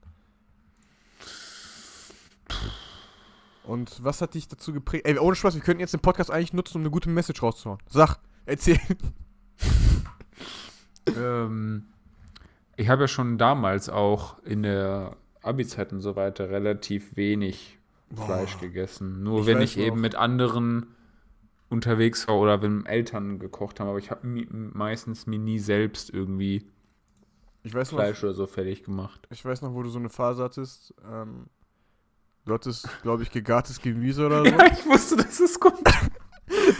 [3.65, 5.07] Und was hat dich dazu geprägt?
[5.07, 7.81] Ey, ohne Spaß, wir könnten jetzt den Podcast eigentlich nutzen, um eine gute Message rauszuhauen.
[7.91, 8.17] Sag,
[8.47, 8.81] erzähl.
[11.17, 11.85] Ähm,
[12.77, 17.79] ich habe ja schon damals auch in der Abi-Zeit und so weiter relativ wenig
[18.15, 18.61] Fleisch Boah.
[18.61, 19.23] gegessen.
[19.23, 20.03] Nur Ich wenn ich eben noch.
[20.03, 20.87] mit anderen
[21.71, 23.89] unterwegs war oder wenn Eltern gekocht haben.
[23.89, 26.67] Aber ich habe meistens mir nie selbst irgendwie
[27.65, 29.27] weiß noch, Fleisch oder so fertig gemacht.
[29.31, 30.95] ich weiß noch, wo du so eine Phase hattest.
[31.11, 31.47] Ähm,
[32.47, 34.51] du hattest, glaube ich, gegartes Gemüse oder so.
[34.51, 35.79] Ja, ich wusste, dass es kommt.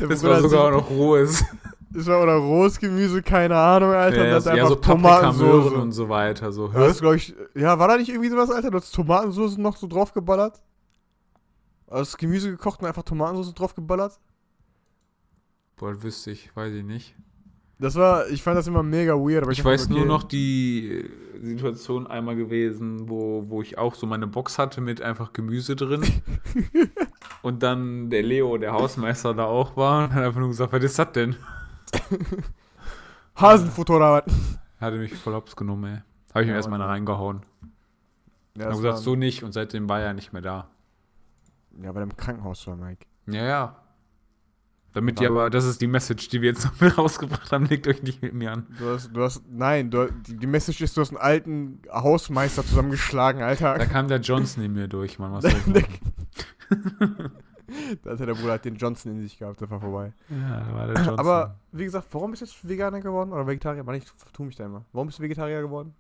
[0.01, 1.45] Das war sogar sich- noch rohes.
[1.91, 4.17] War oder rohes Gemüse, keine Ahnung, Alter.
[4.17, 5.75] Ja, und ja, dann so einfach Möhren Tomatensoße.
[5.77, 6.53] und so weiter.
[6.53, 6.69] So.
[6.69, 8.71] Ja, das ich, ja, war da nicht irgendwie sowas, Alter?
[8.71, 10.61] Du hast Tomatensoße noch so draufgeballert?
[11.87, 14.19] Also das Gemüse gekocht und einfach Tomatensoße draufgeballert?
[15.77, 17.15] Boah, das wüsste ich, weiß ich nicht.
[17.81, 20.09] Das war, ich fand das immer mega weird, aber ich, Ich weiß nur okay.
[20.09, 21.09] noch die
[21.41, 26.03] Situation einmal gewesen, wo, wo ich auch so meine Box hatte mit einfach Gemüse drin.
[27.43, 30.83] und dann der Leo, der Hausmeister, da auch war und hat einfach nur gesagt, was
[30.83, 31.37] ist das denn?
[33.37, 34.35] Hasenfutter oder was?
[34.81, 36.03] Hatte mich voll hops genommen, ey.
[36.35, 36.89] Habe ich ihm Ja, erstmal Mann.
[36.89, 37.43] eine reingehauen.
[38.57, 40.69] Ja, das gesagt, so nicht und seitdem war er nicht mehr da.
[41.81, 43.07] ja, weil er im Krankenhaus war, Mike.
[43.27, 43.77] Ja, ja.
[44.95, 47.87] Damit ihr aber, das ist die Message, die wir jetzt noch mit rausgebracht haben, legt
[47.87, 48.67] euch nicht mit mir an.
[48.79, 53.43] Du hast, du hast, nein, du, die, Message ist, du hast einen alten Hausmeister zusammengeschlagen,
[53.43, 53.75] Alter.
[53.79, 55.33] Da kam der Johnson in mir durch, Mann.
[55.33, 56.01] Was soll ich?
[58.03, 60.13] Da hat der Bruder hat den Johnson in sich gehabt, der war vorbei.
[60.29, 61.19] Ja, da war der Johnson.
[61.19, 63.33] Aber, wie gesagt, warum bist du jetzt Veganer geworden?
[63.33, 63.85] Oder Vegetarier?
[63.85, 64.85] Mann, ich tu mich da immer.
[64.93, 65.95] Warum bist du Vegetarier geworden?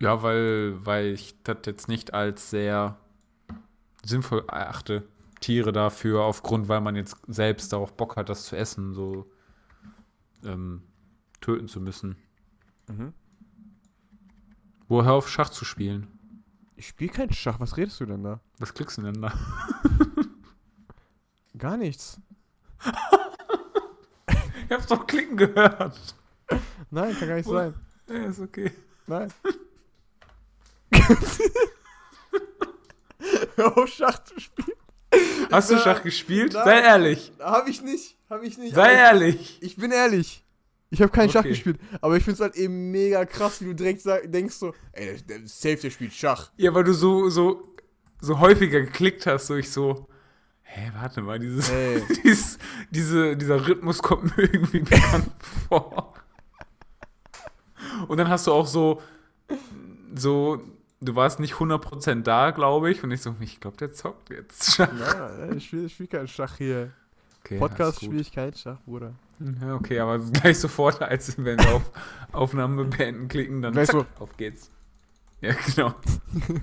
[0.00, 2.96] Ja, weil, weil ich das jetzt nicht als sehr
[4.04, 5.04] sinnvoll erachte,
[5.40, 9.30] Tiere dafür, aufgrund, weil man jetzt selbst darauf Bock hat, das zu essen, so
[10.44, 10.82] ähm,
[11.40, 12.16] töten zu müssen.
[12.88, 13.12] Mhm.
[14.88, 16.17] Wo hör auf, Schach zu spielen.
[16.78, 18.38] Ich spiele keinen Schach, was redest du denn da?
[18.58, 19.32] Was klickst du denn da?
[21.58, 22.20] Gar nichts.
[24.70, 26.14] Ich hab's doch klicken gehört.
[26.90, 27.74] Nein, kann gar nicht sein.
[28.06, 28.70] Ja, ist okay.
[29.06, 29.32] Nein.
[33.56, 34.76] Hör auf, Schach zu spielen.
[35.50, 35.78] Hast du.
[35.78, 36.52] Schach gespielt?
[36.52, 36.64] Nein.
[36.64, 37.32] Sei ehrlich.
[37.38, 38.18] Hab ich nicht.
[38.28, 38.74] Hab ich nicht.
[38.74, 39.58] Sei ehrlich.
[39.62, 40.44] Ich, ich bin ehrlich.
[40.90, 41.50] Ich habe keinen Schach Okay.
[41.50, 41.78] gespielt.
[42.00, 45.46] Aber ich find's halt eben mega krass, wie du direkt denkst so, ey, der, der
[45.48, 46.50] safe, der spielt Schach.
[46.56, 47.74] Ja, weil du so, so,
[48.20, 50.06] so häufiger geklickt hast, so ich so,
[50.62, 52.02] hä, warte mal, dieses, Ey.
[52.24, 52.58] dies,
[52.90, 55.30] diese, dieser Rhythmus kommt mir irgendwie bekannt
[55.68, 56.14] vor.
[58.08, 59.02] Und dann hast du auch so,
[60.14, 60.62] so,
[61.00, 64.72] du warst nicht 100% da, glaube ich, und ich so, ich glaube, der zockt jetzt
[64.74, 64.88] Schach.
[64.98, 66.92] Ja, ich spiele spiel keinen Schach hier.
[67.40, 69.14] Okay, Podcast spiele ich keinen Schach, Bruder.
[69.40, 71.90] Ja, okay, aber gleich sofort, als wenn wir auf
[72.32, 74.06] Aufnahme beenden klicken, dann zack, so.
[74.18, 74.70] auf geht's.
[75.40, 75.94] Ja, genau.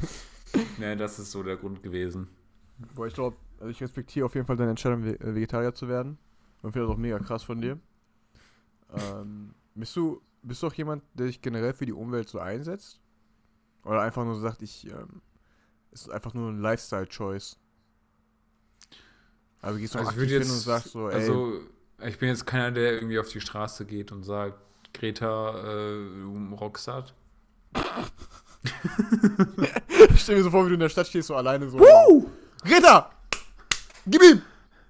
[0.80, 2.28] ja, das ist so der Grund gewesen.
[2.94, 6.18] Boah, ich glaube, also ich respektiere auf jeden Fall deine Entscheidung, äh, Vegetarier zu werden.
[6.62, 7.80] Und finde das auch mega krass von dir.
[8.94, 13.00] Ähm, bist du, bist du auch jemand, der sich generell für die Umwelt so einsetzt?
[13.84, 15.22] Oder einfach nur sagt, ich, ähm,
[15.92, 17.60] ist einfach nur ein Lifestyle-Choice?
[19.62, 21.62] Also gehst du Also aktiv hin und sagst so, ey, also
[22.04, 24.58] ich bin jetzt keiner, der irgendwie auf die Straße geht und sagt,
[24.94, 27.06] Greta, äh, du Rockstar.
[30.14, 31.78] ich stell mir so vor, wie du in der Stadt stehst, so alleine so.
[32.64, 33.12] Greta!
[34.08, 34.42] Gib ihm!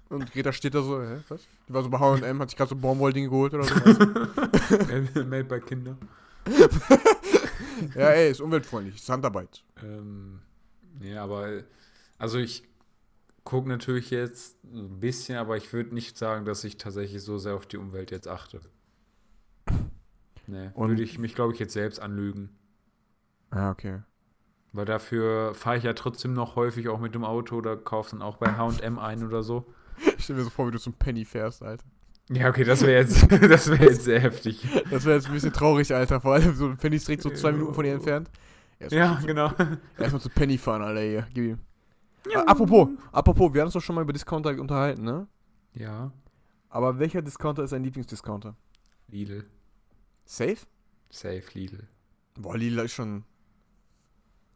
[0.08, 1.40] Und Greta steht da so, hä, was?
[1.68, 3.74] Die war so bei H&M, hat sich gerade so Baumwolldinge geholt oder so.
[5.24, 5.96] Made by Kinder.
[7.94, 9.64] ja, ey, ist umweltfreundlich, ist Handarbeit.
[9.82, 10.38] Ähm,
[11.00, 11.64] ja, aber
[12.18, 12.62] also ich
[13.46, 17.54] gucke natürlich jetzt ein bisschen, aber ich würde nicht sagen, dass ich tatsächlich so sehr
[17.54, 18.60] auf die Umwelt jetzt achte.
[20.46, 22.50] Nee, Und- würde ich mich, glaube ich, jetzt selbst anlügen.
[23.54, 24.02] Ja, okay.
[24.72, 28.20] Weil dafür fahre ich ja trotzdem noch häufig auch mit dem Auto oder kaufe dann
[28.20, 29.64] auch bei H&M ein oder so.
[30.18, 31.84] Ich stell mir so vor, wie du zum Penny fährst, Alter.
[32.28, 34.66] Ja, okay, das wäre jetzt, das wäre jetzt sehr heftig.
[34.90, 36.20] Das wäre jetzt ein bisschen traurig, Alter.
[36.20, 38.28] Vor allem so ein Penny ist direkt so zwei Minuten von dir entfernt.
[38.78, 39.52] Erstmal Ja, genau.
[39.96, 41.26] Erstmal zu Penny fahren, Alter, hier.
[41.32, 41.58] Gib ihm.
[42.30, 45.26] Äh, apropos, apropos, wir haben uns doch schon mal über Discounter unterhalten, ne?
[45.74, 46.10] Ja,
[46.68, 48.56] Aber welcher Discounter ist dein Lieblingsdiscounter?
[49.08, 49.44] Lidl.
[50.24, 50.58] Safe?
[51.10, 51.86] Safe Lidl.
[52.34, 53.24] Boah, Lidl ist schon.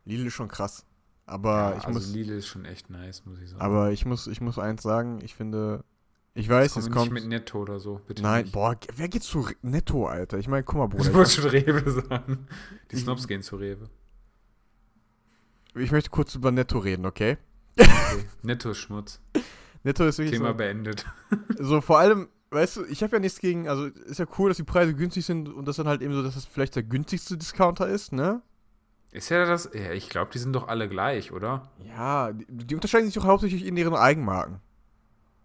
[0.04, 0.84] Lidl ist schon krass.
[1.26, 2.12] Aber ja, ich also muss.
[2.12, 3.60] Lidl ist schon echt nice, muss ich sagen.
[3.62, 5.84] Aber ich muss, ich muss eins sagen, ich finde.
[6.34, 7.10] Ich weiß, es nicht kommt.
[7.12, 8.52] mit Netto oder so, bitte Nein, nicht.
[8.52, 10.38] boah, wer geht zu Re- Netto, Alter?
[10.38, 11.12] Ich meine, guck mal, Bruder.
[11.12, 12.46] wollte schon Rewe sagen.
[12.90, 13.88] Die Ich- Snobs gehen zu Rewe.
[15.74, 17.36] Ich möchte kurz über Netto reden, okay?
[17.81, 18.24] Okay.
[18.43, 19.20] Netto ist Schmutz.
[19.83, 21.07] Netto ist wirklich Thema so, beendet.
[21.59, 24.57] so, vor allem, weißt du, ich habe ja nichts gegen, also ist ja cool, dass
[24.57, 27.37] die Preise günstig sind und das dann halt eben so, dass das vielleicht der günstigste
[27.37, 28.43] Discounter ist, ne?
[29.12, 29.70] Ist ja das.
[29.74, 31.68] Ja, ich glaube, die sind doch alle gleich, oder?
[31.85, 34.61] Ja, die, die unterscheiden sich doch hauptsächlich in ihren Eigenmarken.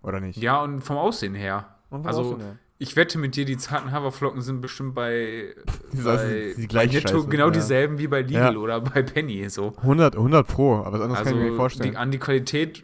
[0.04, 0.38] Oder nicht?
[0.38, 1.76] Ja, und vom Aussehen her.
[1.90, 2.58] Und vom also, Aussehen her.
[2.78, 5.56] Ich wette mit dir, die zarten Haferflocken sind bestimmt bei,
[5.94, 7.52] Die bei, die bei Netto Scheiße, genau ja.
[7.52, 8.52] dieselben wie bei Lidl Ja.
[8.58, 9.50] oder bei Penny.
[9.50, 9.74] So.
[9.78, 11.92] 100, 100 Pro, aber was anderes kann ich mir nicht Also vorstellen.
[11.92, 12.84] die, an die Qualität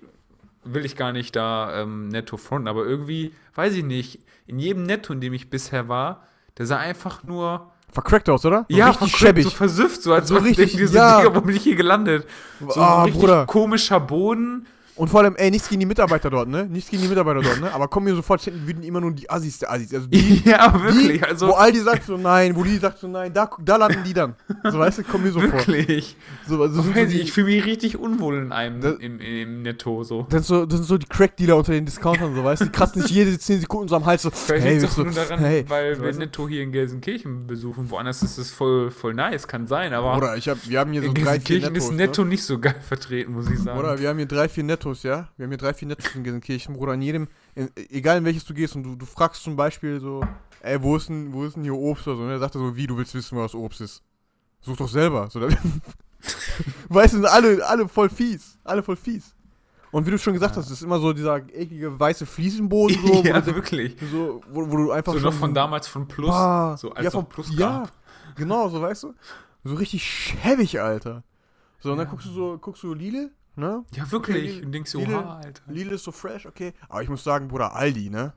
[0.63, 4.83] will ich gar nicht da ähm, netto fronten, aber irgendwie, weiß ich nicht, in jedem
[4.83, 6.25] Netto, in dem ich bisher war,
[6.57, 8.65] der sah einfach nur Vercrackt aus, oder?
[8.69, 9.43] So ja, richtig schäbig.
[9.43, 11.19] so versüfft, so als So richtig, diese ja.
[11.21, 12.25] Digga, wo bin ich hier gelandet?
[12.61, 13.45] So ah, ein richtig Bruder.
[13.47, 14.65] komischer Boden.
[15.01, 16.67] Und vor allem, ey, nichts gegen die Mitarbeiter dort, ne?
[16.67, 17.73] Nichts gegen die Mitarbeiter dort, ne?
[17.73, 19.91] Aber kommen mir sofort, würden immer nur die Assis der Assis.
[19.95, 23.07] Also die, ja, wirklich, die, also wo Aldi sagt so nein, wo die sagt so
[23.07, 24.35] nein, da, da landen die dann.
[24.63, 25.53] So, weißt du, kommen mir so vor.
[25.53, 26.15] wirklich.
[26.47, 29.63] So, also, So, sind so ich, fühle mich richtig unwohl in einem Das- im, im
[29.63, 30.27] Netto so.
[30.29, 32.65] das, sind so, das sind so die Crack-Dealer unter den Discountern, so, weißt du?
[32.65, 35.39] Die kratzen nicht jede 10 Sekunden so am Hals so, Vielleicht hey, liegt nur daran,
[35.39, 36.13] hey, weil wir?
[36.13, 37.89] Netto hier in Gelsenkirchen besuchen.
[37.89, 41.01] Woanders ist es voll, voll nice, kann sein, aber Oder ich hab, wir haben hier
[41.01, 41.97] so drei, vier Gelsenkirchen Nettos, ist ne?
[41.97, 43.79] Netto nicht so geil vertreten, muss ich sagen.
[43.79, 45.29] Oder wir haben hier drei, vier Nettos, ja?
[45.37, 46.93] Wir haben hier drei, vier Nettos in Gelsenkirchen, Bruder.
[46.93, 50.21] In jedem, in, egal in welches du gehst und du, du fragst zum Beispiel so,
[50.61, 52.23] ey, wo ist denn, wo ist denn hier Obst oder so?
[52.23, 54.03] Und er sagt er so, wie, du willst wissen, was Obst ist?
[54.61, 55.29] Such doch selber.
[55.29, 55.57] So, dann-
[56.89, 58.57] weißt du, alle, alle voll fies.
[58.63, 59.33] Alle voll fies.
[59.91, 60.61] Und wie du schon gesagt Ja.
[60.61, 63.95] hast, ist immer so dieser eklige weiße Fliesenboden, so, ja, du, wirklich.
[64.11, 66.29] so, wo, wo du einfach So noch von damals von Plus.
[66.29, 67.91] Ah, so als ja, von Plus Ja, gab.
[68.35, 69.13] genau, so weißt du.
[69.63, 71.23] So richtig schäbig, Alter.
[71.79, 72.11] So, und dann Ja.
[72.11, 73.31] guckst du so, guckst du Lidl,
[73.61, 73.85] ne?
[73.95, 74.57] Ja, wirklich.
[74.57, 75.61] Lidl- Und denkst du, Lidl- oha, Alter.
[75.67, 76.73] Lidl ist so fresh, okay.
[76.89, 78.33] Aber ich muss sagen, Bruder, Aldi, ne?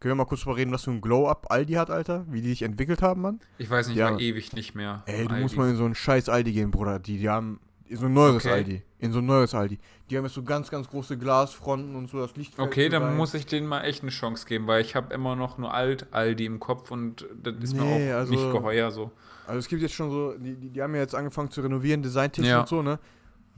[0.00, 2.24] Können wir mal kurz drüber reden, was für ein Glow-Up Aldi hat, Alter?
[2.28, 3.40] Wie die sich entwickelt haben, Mann?
[3.58, 4.12] Ich weiß nicht, Ja.
[4.12, 5.02] war ewig nicht mehr.
[5.06, 5.42] Ey, du Aldi.
[5.42, 7.00] musst mal in so ein scheiß Aldi gehen, Bruder.
[7.00, 8.52] Die, die haben in so ein neues Okay.
[8.54, 8.82] Aldi.
[9.00, 9.78] In so ein neues Aldi.
[10.10, 12.58] Die haben jetzt so ganz, ganz große Glasfronten und so das Licht.
[12.58, 13.16] Okay, dann rein.
[13.16, 16.06] muss ich denen mal echt eine Chance geben, weil ich habe immer noch nur alt
[16.12, 19.10] Aldi im Kopf und das ist Nee, mir auch also- nicht geheuer so.
[19.46, 22.02] Also es gibt jetzt schon so, die, die, die haben ja jetzt angefangen zu renovieren,
[22.02, 22.60] Designtechnik Ja.
[22.60, 22.98] und so, ne?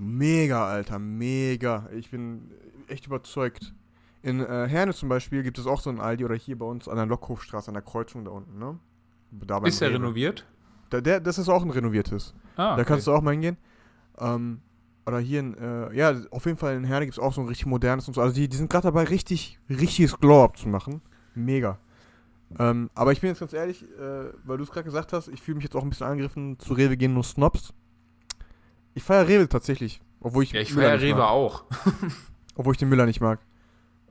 [0.03, 1.87] Mega, Alter, mega.
[1.95, 2.51] Ich bin
[2.89, 3.75] echt überzeugt.
[4.23, 6.89] In äh, Herne zum Beispiel gibt es auch so ein Aldi oder hier bei uns
[6.89, 8.79] an der Lockhofstraße, an der Kreuzung da unten, ne?
[9.31, 10.47] Da Ist der renoviert?
[10.89, 12.35] Da, der, das ist auch ein renoviertes.
[12.57, 13.59] Ah, Da kannst du auch mal hingehen.
[14.19, 14.63] Ähm,
[15.05, 17.49] oder hier in, äh, ja, auf jeden Fall in Herne gibt es auch so ein
[17.49, 18.23] richtig modernes und so.
[18.23, 21.03] Also die, die sind gerade dabei, richtig, richtiges Glow-Up zu machen.
[21.35, 21.79] Mega.
[22.59, 25.43] Ähm, aber ich bin jetzt ganz ehrlich, äh, weil du es gerade gesagt hast, ich
[25.43, 27.75] fühle mich jetzt auch ein bisschen angegriffen, zu Rewe gehen nur Snobs.
[28.95, 31.28] Ich feiere Rewe tatsächlich, obwohl ich, Ja, ich feiere Rewe mag.
[31.30, 31.64] auch.
[32.57, 33.41] Obwohl ich den Müller nicht mag.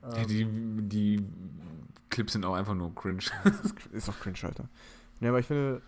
[0.01, 0.45] Ja, Ähm, die,
[0.88, 1.25] die
[2.09, 3.19] Clips sind auch einfach nur cringe.
[3.91, 4.69] ist, auch cringe, Alter.
[5.19, 5.82] Ja, aber ich finde,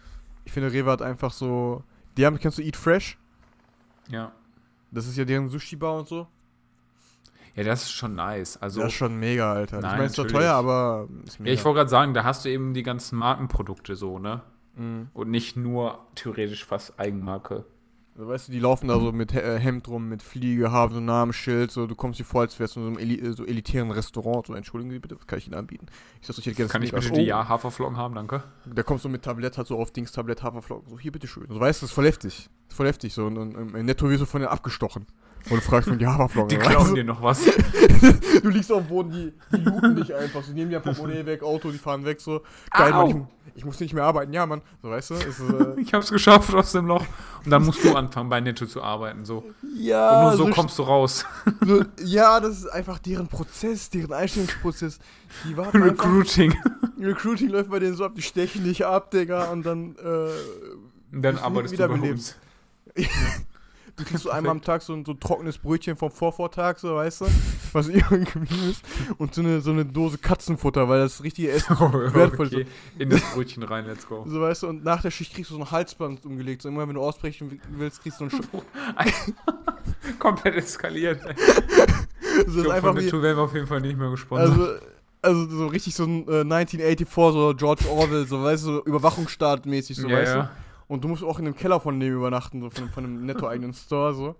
[0.46, 1.84] ich finde Rewe hat einfach so,
[2.18, 3.18] die haben, kennst du Eat Fresh?
[4.10, 4.32] ja.
[4.94, 6.28] Das ist ja deren Sushi-Bar und so.
[7.56, 8.58] Ja, das ist schon nice.
[8.58, 9.78] Also, das ist schon mega, Alter.
[9.78, 11.08] ich Nein, meine, es ist zwar teuer, aber
[11.40, 14.42] ja, ich wollte gerade sagen, da hast du eben die ganzen Markenprodukte so, ne?
[14.76, 15.08] Mhm.
[15.14, 17.64] Und nicht nur theoretisch fast Eigenmarke.
[18.28, 21.06] Weißt du, die laufen da so mit äh, Hemd rum, mit Fliege, haben so ein
[21.06, 23.46] Namensschild, so, du kommst dir vor, als wärst du in so einem Eli äh, so
[23.46, 24.48] elitären Restaurant.
[24.48, 25.88] So, entschuldigen Sie bitte, was kann ich Ihnen anbieten?
[26.22, 28.44] Ich sag so, ich hätte gerne Kann ich bitte die Ja-Haferflocken haben, danke?
[28.70, 30.90] Oh, der kommt so mit Tablett, hat so auf Dings Tablett Haferflocken.
[30.90, 31.46] So, hier, bitteschön.
[31.50, 32.50] So, weißt du, das ist voll heftig.
[32.68, 33.14] Das ist voll heftig.
[33.14, 35.06] So, und, und, und Netto wirst du von denen abgestochen.
[35.50, 36.50] Und du fragst von die Haferflocken.
[36.50, 36.94] Die klauen du?
[36.96, 37.44] dir noch was.
[38.42, 40.44] Du liegst auf dem Boden, die, die looten dich einfach.
[40.44, 42.42] Sie nehmen dir Portemonnaie weg, Auto, die fahren weg, so.
[42.72, 42.92] Geil!
[42.92, 44.32] Mann, ich, ich muss nicht mehr arbeiten.
[44.34, 44.62] Ja, Mann.
[44.82, 45.14] So, weißt du?
[45.16, 47.06] Ist, äh, Ich hab's geschafft aus dem Loch.
[47.44, 49.26] Und dann musst du anfangen, bei Netto zu arbeiten.
[49.26, 49.44] So.
[49.76, 51.26] ja, Und nur so so kommst du raus.
[51.66, 55.00] So, ja, das ist einfach deren Prozess, deren Einstellungsprozess.
[55.48, 56.56] Die warten einfach, Recruiting.
[57.00, 60.30] Recruiting läuft bei denen so ab, die stechen dich ab, Digga, und dann, äh,
[61.16, 62.14] Und dann arbeitest du bei wiederbelebt.
[62.14, 62.36] uns.
[63.96, 66.96] Du kriegst so einmal am Tag so ein so ein trockenes Brötchen vom Vorvortag, so,
[66.96, 67.26] weißt du?
[67.74, 68.84] Was irgendwie ist.
[69.18, 72.54] Und so eine, so eine Dose Katzenfutter, weil das richtige Essen wertvoll ist.
[72.54, 72.66] okay.
[72.98, 74.26] In das Brötchen rein, let's go.
[74.28, 76.62] So, weißt du, und nach der Schicht kriegst du so ein Halsband umgelegt.
[76.62, 78.38] So, immer wenn du ausbrechen willst, kriegst du so
[78.96, 79.28] ein Sch
[80.20, 81.22] Komplett eskaliert.
[81.24, 81.36] Das
[82.42, 84.50] Ich ist glaub, einfach von Netto werden wir auf jeden Fall nicht mehr gesponsert.
[84.50, 84.70] also,
[85.22, 89.66] also so richtig so ein äh, 1984, so George Orwell, so, weißt du, so Überwachungsstaat
[89.66, 90.42] mäßig, so, ja, weißt ja.
[90.44, 90.50] du?
[90.92, 93.74] Und du musst auch in dem Keller von dem übernachten, so von, von einem netto-eigenen
[93.74, 94.36] Store, so.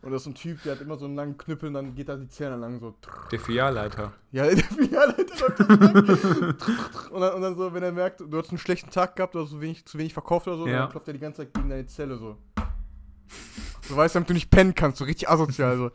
[0.00, 1.94] Und das ist so ein Typ, der hat immer so einen langen Knüppel und dann
[1.94, 2.92] geht da die Zähne lang, so.
[3.30, 4.12] Der Filialleiter.
[4.32, 8.58] Ja, der Filialleiter läuft und, dann, und dann so, wenn er merkt, du hast einen
[8.58, 10.80] schlechten Tag gehabt, du hast so wenig, zu wenig verkauft oder so, Ja.
[10.80, 12.36] dann klopft er die ganze Zeit gegen deine Zelle, so.
[13.82, 15.90] So weißt du, damit du nicht pennen kannst, so richtig asozial, so.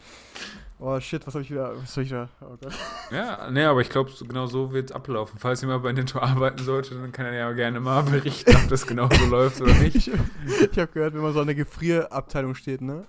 [0.79, 2.71] Oh shit, was hab ich wieder, was soll ich da, oh Gott.
[3.11, 5.39] Ja, ne, aber ich glaube, genau so wird es ablaufen.
[5.39, 8.85] Falls jemand bei Netto arbeiten sollte, dann kann er ja gerne mal berichten, ob das
[8.85, 9.95] genau so läuft oder nicht.
[10.47, 13.05] Ich, ich habe gehört, wenn man so an der Gefrierabteilung steht, ne?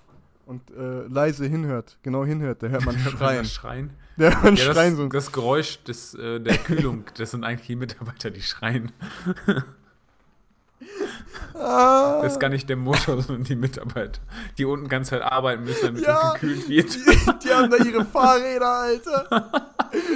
[0.47, 3.45] Und äh, leise hinhört, genau hinhört, da hört man Schreien.
[3.45, 3.89] Schreien.
[4.17, 5.07] Da hört man Ja, Schreien das, so.
[5.07, 8.91] das Geräusch des, äh, der Kühlung, das sind eigentlich die Mitarbeiter, die schreien.
[11.53, 14.19] Ah, Das ist gar nicht der Motor, sondern die Mitarbeiter,
[14.57, 16.27] die unten ganze Zeit arbeiten müssen, damit Ja.
[16.29, 16.95] es gekühlt wird.
[16.95, 19.51] die, die haben da ihre Fahrräder, Alter.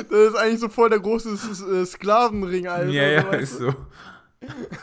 [0.09, 2.89] Das ist eigentlich so voll der große äh, Sklavenring, Alter.
[2.91, 3.73] ja, ja, ist so.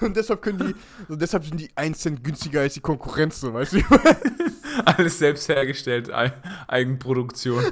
[0.01, 0.74] Und deshalb können die,
[1.09, 3.81] so deshalb sind die 1 Cent günstiger als die Konkurrenz, so, weißt du?
[4.85, 6.33] Alles selbst hergestellt, Ei-
[6.66, 7.62] Eigenproduktion.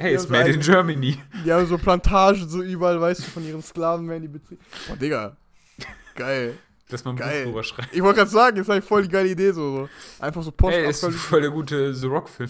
[0.00, 1.18] Hey, so made in Germany.
[1.44, 4.60] Die haben so Plantagen so überall, weißt du, von ihren Sklaven werden die betrieben.
[4.88, 5.36] Boah, Digga.
[6.16, 6.54] Geil.
[6.94, 7.42] Dass man ein Geil.
[7.42, 7.92] Buch drüber schreibt.
[7.92, 9.78] Ich wollte gerade sagen, ist eigentlich voll die geile Idee, so.
[9.78, 9.88] so.
[10.20, 12.48] Einfach so Post Hey, ist voll der gute The Rock-Film.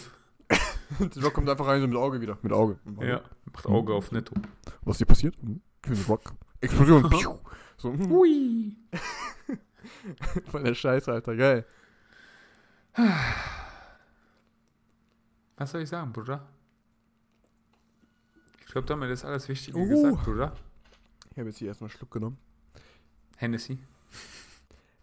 [1.01, 2.37] Der Rock kommt einfach rein, so mit Auge wieder.
[2.43, 2.79] Mit Auge.
[3.01, 4.35] Ja, macht Auge auf Netto.
[4.83, 5.35] Was ist hier passiert?
[5.41, 5.63] Hm?
[5.83, 6.35] Für den Rock.
[6.61, 7.09] Explosion.
[7.09, 7.39] Piu.
[7.79, 8.11] so, hm.
[8.11, 8.77] Hui.
[10.51, 11.37] Voll der Scheiß, Alter.
[11.37, 11.65] Geil.
[15.57, 16.47] Was soll ich sagen, Bruder?
[18.61, 19.89] Ich glaube, damit ist alles Wichtige Uh.
[19.89, 20.53] gesagt, Bruder.
[21.31, 22.37] Ich habe jetzt hier erstmal einen Schluck genommen.
[23.39, 23.79] Hennessy.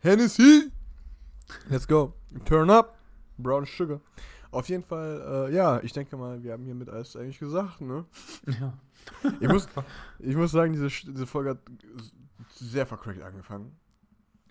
[0.02, 0.72] Hennessy!
[1.70, 2.14] Let's go.
[2.46, 2.98] Turn up.
[3.38, 4.02] Brown Sugar.
[4.50, 8.06] Auf jeden Fall, äh, ja, ich denke mal, wir haben hiermit alles eigentlich gesagt, ne?
[8.60, 8.74] Ja.
[9.40, 9.68] Ich muss,
[10.20, 11.60] ich muss sagen, diese, diese Folge hat
[12.56, 13.78] sehr vercrackt angefangen.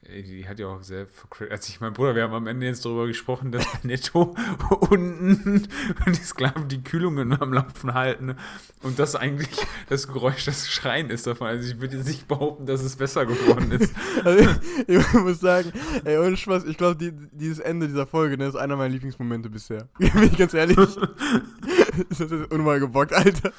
[0.08, 1.06] Die hat ja auch sehr
[1.50, 4.34] Also ich mein Bruder, wir haben am Ende jetzt darüber gesprochen, dass Netto
[4.90, 5.68] unten
[6.06, 8.36] die Sklaven die Kühlungen am Laufen halten
[8.82, 9.50] und das eigentlich
[9.90, 11.48] das Geräusch, das Schreien ist davon.
[11.48, 13.92] Also ich würde jetzt nicht behaupten, dass es besser geworden ist.
[14.24, 14.48] Also,
[14.86, 15.72] ich muss sagen,
[16.04, 19.48] ey, ohne Spaß, ich glaube, die, dieses Ende dieser Folge, ne, ist einer meiner Lieblingsmomente
[19.48, 19.88] bisher.
[19.98, 20.76] Bin ich ganz ehrlich.
[20.76, 23.52] das ist unmal gebockt, Alter.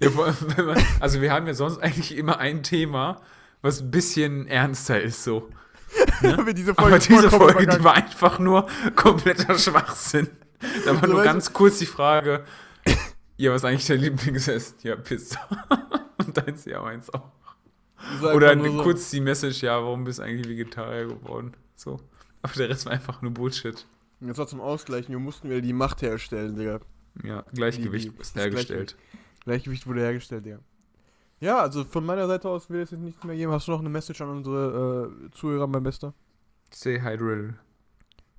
[0.00, 0.08] Ja,
[1.00, 3.20] also wir haben ja sonst eigentlich immer ein Thema,
[3.62, 5.50] was ein bisschen ernster ist so.
[6.22, 8.66] Aber diese Folge, Aber diese Folge, die war einfach nur
[8.96, 10.28] kompletter Schwachsinn.
[10.84, 12.44] Da war So, nur ganz kurz die Frage,
[13.36, 14.76] ja, was ist eigentlich dein Lieblingsessen?
[14.82, 15.38] Ja, Pizza.
[16.18, 17.30] Und deins, ja, meins auch.
[18.34, 21.52] Oder so- kurz die Message, ja, warum bist du eigentlich Vegetarier geworden?
[21.76, 22.00] So.
[22.42, 23.86] Aber der Rest war einfach nur Bullshit.
[24.20, 26.80] Das war zum Ausgleichen, wir mussten wieder die Macht herstellen, Digga.
[27.22, 28.96] Ja, Gleichgewicht Die- die- ist hergestellt.
[29.44, 30.58] Gleichgewicht wurde hergestellt, Digga.
[31.40, 33.52] Ja, also von meiner Seite aus will es jetzt nichts mehr geben.
[33.52, 36.14] Hast du noch eine Message an unsere äh, Zuhörer, mein Bester?
[36.72, 37.54] Stay hydrated.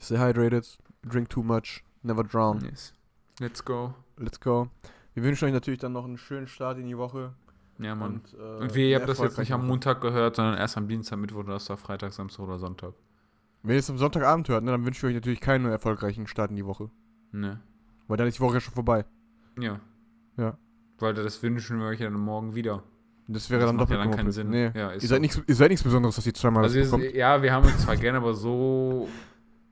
[0.02, 2.62] Stay hydrated, drink too much, never drown.
[2.62, 2.94] Yes.
[3.40, 3.94] Let's go.
[4.18, 4.70] Let's go.
[5.14, 7.34] Wir wünschen euch natürlich dann noch einen schönen Start in die Woche.
[7.80, 8.16] Ja, Mann.
[8.16, 9.66] Und, äh, Und wie, ihr habt das jetzt nicht am.
[9.66, 12.94] Montag gehört, sondern erst am Dienstag, Mittwoch, Donnerstag, Freitag, Samstag oder Sonntag.
[13.64, 16.50] Wenn ihr es am Sonntagabend hört, ne, dann wünschen wir euch natürlich keinen erfolgreichen Start
[16.50, 16.90] in die Woche.
[17.32, 17.62] Ne.
[18.08, 19.06] Weil dann ist die Woche ja schon vorbei.
[19.58, 19.80] Ja.
[20.38, 20.58] Ja.
[20.98, 22.84] Weil das wünschen wir euch ja dann morgen wieder.
[23.32, 24.50] Das wäre Das dann doch ja dann keinen Sinn.
[24.50, 24.72] Nee.
[24.74, 27.14] Ja, ist ihr, seid nichts, ihr seid nichts Besonderes, dass ihr zweimal Also das bekommt.
[27.14, 29.08] ja, wir haben uns zwar gerne, aber so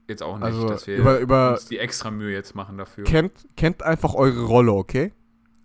[0.07, 3.03] jetzt auch nicht, Also dass wir über, über uns die extra Mühe jetzt machen dafür.
[3.05, 5.11] kennt, kennt einfach eure Rolle, okay?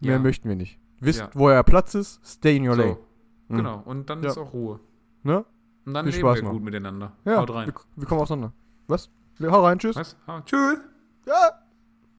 [0.00, 0.18] Mehr Ja.
[0.18, 0.78] möchten wir nicht.
[1.00, 1.30] Wisst, Ja.
[1.34, 2.92] wo euer Platz ist, stay in your lane.
[2.94, 3.06] so,
[3.48, 3.56] Mhm.
[3.58, 3.82] genau.
[3.84, 4.80] Und dann ist auch Ruhe.
[5.22, 5.44] Ne?
[5.84, 6.52] Und dann Viel leben Spaß wir noch.
[6.52, 7.12] gut miteinander.
[7.26, 7.66] Ja, Haut rein.
[7.68, 8.52] Wir, wir kommen auseinander.
[8.88, 9.10] Was?
[9.42, 9.96] Hau rein, tschüss.
[9.96, 10.16] Was?
[10.26, 10.78] Ah, tschüss.
[11.26, 11.61] Ja.